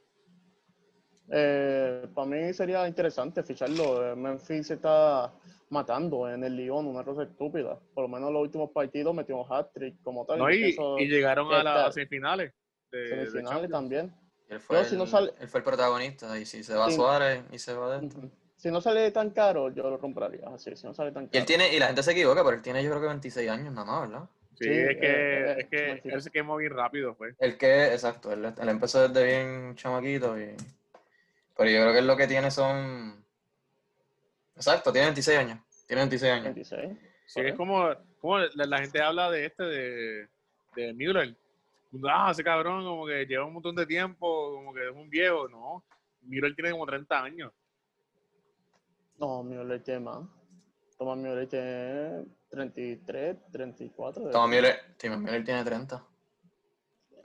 Eh, 1.33 2.07
para 2.13 2.27
mí 2.27 2.53
sería 2.53 2.87
interesante 2.87 3.41
ficharlo. 3.43 4.11
Eh, 4.11 4.15
Memphis 4.15 4.67
se 4.67 4.73
está 4.75 5.31
matando 5.69 6.29
en 6.29 6.43
el 6.43 6.55
Lyon, 6.57 6.85
una 6.87 7.03
cosa 7.05 7.23
estúpida. 7.23 7.79
Por 7.93 8.03
lo 8.03 8.07
menos 8.09 8.31
los 8.31 8.41
últimos 8.41 8.71
partidos 8.71 9.15
metió 9.15 9.41
hat-trick 9.51 10.01
como 10.03 10.25
tal. 10.25 10.39
No, 10.39 10.51
y, 10.51 10.75
y 10.99 11.07
llegaron 11.07 11.51
a 11.53 11.63
las 11.63 11.93
semifinales. 11.93 12.53
De, 12.91 12.99
de 12.99 13.07
semifinales 13.07 13.49
Champions. 13.49 13.71
también. 13.71 14.13
Él 14.49 14.59
fue, 14.59 14.75
Yo, 14.75 14.81
el, 14.81 14.87
si 14.89 14.95
no 14.97 15.07
sale- 15.07 15.31
él 15.39 15.47
fue 15.47 15.59
el 15.59 15.63
protagonista 15.63 16.37
y 16.37 16.45
si 16.45 16.63
se 16.63 16.75
va 16.75 16.89
Sí. 16.89 16.95
Suárez 16.95 17.43
y 17.51 17.59
se 17.59 17.73
va 17.73 17.97
dentro. 17.97 18.29
Si 18.57 18.69
no 18.69 18.81
sale 18.81 19.09
tan 19.11 19.29
caro, 19.29 19.73
yo 19.73 19.89
lo 19.89 19.97
compraría. 19.97 20.47
Así, 20.53 20.75
si 20.75 20.85
no 20.85 20.93
sale 20.93 21.11
tan 21.13 21.23
Y 21.23 21.27
caro. 21.29 21.39
él 21.39 21.45
tiene 21.45 21.73
y 21.73 21.79
la 21.79 21.87
gente 21.87 22.03
se 22.03 22.11
equivoca, 22.11 22.43
pero 22.43 22.57
él 22.57 22.61
tiene 22.61 22.83
yo 22.83 22.89
creo 22.89 23.01
que 23.01 23.07
26 23.07 23.49
años 23.49 23.73
nada 23.73 23.85
más, 23.85 24.09
¿verdad? 24.09 24.29
Sí, 24.59 24.65
Sí, 24.65 24.69
es 24.71 24.97
que, 24.97 25.05
eh, 25.07 25.51
eh, 25.51 25.55
es 25.59 25.69
que 25.69 26.09
él 26.09 26.21
se 26.21 26.29
quemó 26.29 26.57
bien 26.57 26.73
rápido, 26.73 27.15
pues. 27.15 27.33
El 27.39 27.57
que, 27.57 27.85
exacto, 27.93 28.31
él, 28.33 28.45
él 28.45 28.69
empezó 28.69 29.07
desde 29.07 29.25
bien 29.25 29.75
chamaquito 29.75 30.37
y 30.37 30.55
pero 31.57 31.69
yo 31.69 31.81
creo 31.81 31.93
que 31.93 32.01
lo 32.01 32.17
que 32.17 32.27
tiene 32.27 32.51
son 32.51 33.23
exacto, 34.55 34.91
tiene 34.91 35.07
26 35.07 35.39
años. 35.39 35.59
Tiene 35.87 36.01
26 36.03 36.31
años. 36.31 36.43
26. 36.45 36.97
Sí, 37.25 37.41
es 37.41 37.55
como, 37.55 37.89
como 38.19 38.39
la, 38.39 38.65
la 38.65 38.77
gente 38.79 39.01
habla 39.01 39.29
de 39.31 39.45
este, 39.45 39.63
de, 39.63 40.29
de 40.75 40.93
Müller. 40.93 41.35
Ah, 42.09 42.29
ese 42.31 42.43
cabrón 42.43 42.85
como 42.85 43.05
que 43.05 43.25
lleva 43.25 43.45
un 43.45 43.53
montón 43.53 43.75
de 43.75 43.85
tiempo, 43.85 44.53
como 44.55 44.73
que 44.73 44.87
es 44.89 44.95
un 44.95 45.09
viejo. 45.09 45.47
No, 45.49 45.83
Müller 46.21 46.55
tiene 46.55 46.71
como 46.71 46.85
30 46.85 47.23
años. 47.23 47.51
No, 49.17 49.43
mío, 49.43 49.63
le 49.63 49.79
tema. 49.79 50.27
Thomas 50.97 51.17
Müller 51.17 51.47
tiene 51.47 52.25
33, 52.49 53.37
34. 53.51 54.25
de- 54.25 54.31
Thomas 54.31 54.49
Müller, 54.49 54.79
Müller 55.17 55.43
tiene 55.43 55.63
30. 55.63 56.07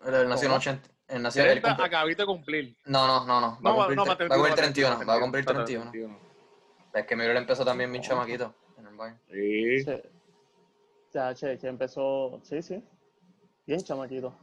Él, 0.07 0.29
nació 0.29 0.47
en 0.47 0.51
¿Cómo? 0.51 0.57
80. 0.57 0.89
Él 1.09 1.23
nació, 1.23 1.43
él 1.43 1.51
30 1.61 1.69
cumple- 1.77 1.85
acabito 1.87 2.23
de 2.23 2.27
cumplir. 2.27 2.77
No, 2.87 3.07
no, 3.07 3.25
no, 3.25 3.41
no. 3.41 3.59
Va 3.63 3.71
a 3.71 3.75
cumplir, 3.77 3.97
no, 3.97 4.05
tre- 4.05 4.17
para 4.17 4.29
va 4.29 4.35
a 4.35 4.39
cumplir 4.39 4.55
31, 4.57 4.97
31. 4.97 5.07
Va 5.07 5.15
a 5.15 5.21
cumplir 5.21 5.45
para 5.45 5.65
31. 5.65 5.91
31. 5.91 6.21
Es 6.95 7.07
que 7.07 7.17
Müller 7.17 7.37
empezó 7.37 7.65
también 7.65 7.93
bien 7.93 8.03
chamaquito 8.03 8.55
en 8.79 8.87
el 8.87 8.95
Bayern. 8.97 9.21
Sí. 9.31 9.85
Sí. 9.85 10.03
Ya, 11.15 11.35
che, 11.35 11.59
que 11.59 11.67
empezó, 11.69 12.41
sí, 12.43 12.61
sí. 12.63 12.83
Bien 13.67 13.81
chamaquito. 13.81 14.37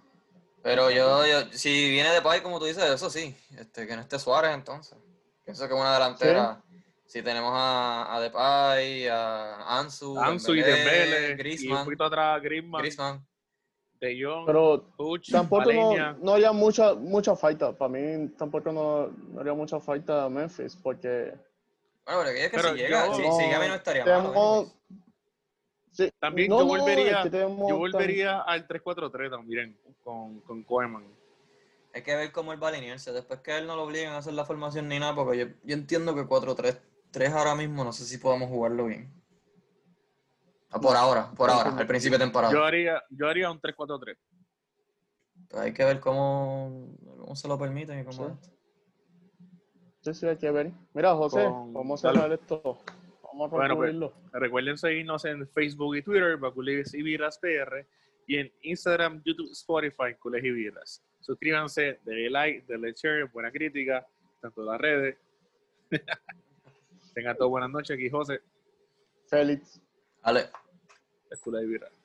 Pero 0.62 0.89
yo, 0.89 1.26
yo, 1.28 1.41
si 1.52 1.89
viene 1.89 2.10
de 2.12 2.21
Pay, 2.21 2.41
como 2.41 2.60
tú 2.60 2.65
dices, 2.65 2.84
eso 2.86 3.10
sí. 3.10 3.36
Este, 3.58 3.86
que 3.86 3.95
no 3.95 4.02
esté 4.02 4.17
Suárez, 4.17 4.52
entonces. 4.54 4.97
Pienso 5.43 5.67
que 5.67 5.73
una 5.73 5.93
delantera. 5.93 6.62
Si 7.06 7.21
tenemos 7.21 7.52
a, 7.54 8.15
a 8.15 8.19
Depay, 8.21 9.08
a 9.08 9.78
Ansu, 9.80 10.17
Ansu 10.19 10.56
y 10.56 10.62
Dembélé, 10.62 10.89
Dembélé. 10.89 11.28
Y 11.28 11.32
un 11.32 11.38
Griezmann, 11.38 11.84
poquito 11.86 12.04
atrás 12.06 12.41
Griezmann, 12.41 12.82
Griezmann. 12.82 13.28
De 14.04 14.22
Jong, 14.22 14.46
Pero 14.46 14.84
Puch, 14.98 15.32
tampoco 15.32 15.72
no, 15.72 16.13
no 16.18 16.34
haría 16.34 16.52
mucha, 16.52 16.94
mucha 16.94 17.38
falta. 17.38 17.72
Para 17.72 17.88
mí 17.88 18.28
tampoco 18.38 18.70
no, 18.74 19.08
no 19.08 19.39
haría 19.39 19.54
mucha 19.54 19.80
falta 19.80 20.26
a 20.26 20.30
Memphis 20.30 20.76
porque 20.76 21.34
Bueno, 22.06 22.20
pero 22.24 22.30
es 22.32 22.50
que 22.52 22.58
Pero 22.58 22.70
si 22.72 22.76
llega, 22.82 23.08
yo- 23.08 23.16
si, 23.16 23.22
no, 23.22 23.32
si 23.38 23.44
llega 23.44 23.68
no 23.70 23.76
estaría 23.76 24.06
mal. 24.06 24.66
sí, 25.89 26.12
También 26.20 26.50
no, 26.50 26.58
yo 26.60 26.63
no, 26.66 26.70
volvería- 26.72 27.18
es 27.20 27.24
que 27.24 27.30
tenemos 27.30 27.70
Yo 27.70 27.78
volvería 27.78 28.42
al 28.42 28.68
3-4-3 28.68 29.30
también 29.32 29.78
con, 30.04 30.42
con 30.42 30.63
Koeman. 30.63 31.06
Hay 31.94 32.02
que 32.04 32.13
ver 32.13 32.34
cómo 32.34 32.52
él 32.52 32.62
va 32.62 32.68
a 32.68 32.72
alinearse. 32.72 33.13
Después 33.13 33.39
que 33.39 33.54
a 33.54 33.58
él 33.60 33.68
no 33.68 33.78
lo 33.78 33.84
obliguen 33.84 34.10
a 34.10 34.18
hacer 34.18 34.34
la 34.34 34.44
formación 34.44 34.89
ni 34.89 35.00
nada, 35.00 35.16
porque 35.16 35.38
yo, 35.38 35.46
yo 35.63 35.76
entiendo 35.76 36.13
que 36.13 36.26
4-3-3 36.28 37.32
ahora 37.32 37.56
mismo 37.56 37.86
no 37.86 37.94
sé 37.94 38.04
si 38.04 38.18
podamos 38.18 38.50
jugarlo 38.50 38.88
bien. 38.88 39.13
Ah, 40.74 40.80
Por 40.82 40.96
ahora, 40.96 41.30
por 41.32 41.52
ahora, 41.52 41.78
al 41.78 41.86
principio 41.88 42.18
de 42.18 42.26
temporada. 42.26 42.52
Yo 42.52 42.64
haría, 42.64 43.04
yo 43.12 43.28
haría 43.30 43.52
un 43.52 43.62
3-4-3. 43.62 44.18
Pero 45.50 45.62
hay 45.62 45.72
que 45.72 45.86
ver 45.86 46.00
cómo, 46.00 46.96
cómo 47.20 47.36
se 47.36 47.48
lo 47.48 47.60
permiten 47.60 48.00
y 48.00 48.04
cómo... 48.04 48.40
Sí. 48.42 48.50
Sí, 50.02 50.14
sí, 50.16 50.26
hay 50.26 50.38
que 50.38 50.50
ver. 50.52 50.72
Mira, 50.94 51.14
José, 51.16 51.44
Con- 51.46 51.74
vamos 51.74 52.04
a 52.04 52.12
cerrar 52.12 52.32
esto. 52.34 52.80
Vamos 53.24 53.54
a 53.54 53.56
Bueno, 53.56 53.76
pues. 53.78 53.96
Recuerden 54.34 54.78
seguirnos 54.78 55.24
en 55.26 55.48
Facebook 55.48 55.96
y 55.96 56.02
Twitter, 56.02 56.38
Baculevis 56.38 56.94
y 56.96 57.04
Birras 57.04 57.38
PR, 57.38 57.88
y 58.28 58.38
en 58.38 58.52
Instagram, 58.64 59.22
YouTube, 59.24 59.52
Spotify, 59.52 60.16
Colegio 60.20 60.52
y 60.52 60.56
Birras. 60.56 61.04
Suscríbanse, 61.22 62.00
denle 62.04 62.30
like, 62.32 62.66
denle 62.68 62.94
share, 62.94 63.30
buena 63.32 63.52
crítica, 63.52 64.06
tanto 64.42 64.62
en 64.62 64.68
las 64.68 64.82
redes. 64.82 65.18
Tengan 67.14 67.38
todos 67.38 67.52
buenas 67.52 67.70
noches, 67.70 67.96
aquí 67.96 68.10
José, 68.10 68.42
Félix. 69.28 69.80
Vale. 71.34 71.39
Escuela 71.39 71.60
de 71.60 71.67
Birras. 71.67 72.03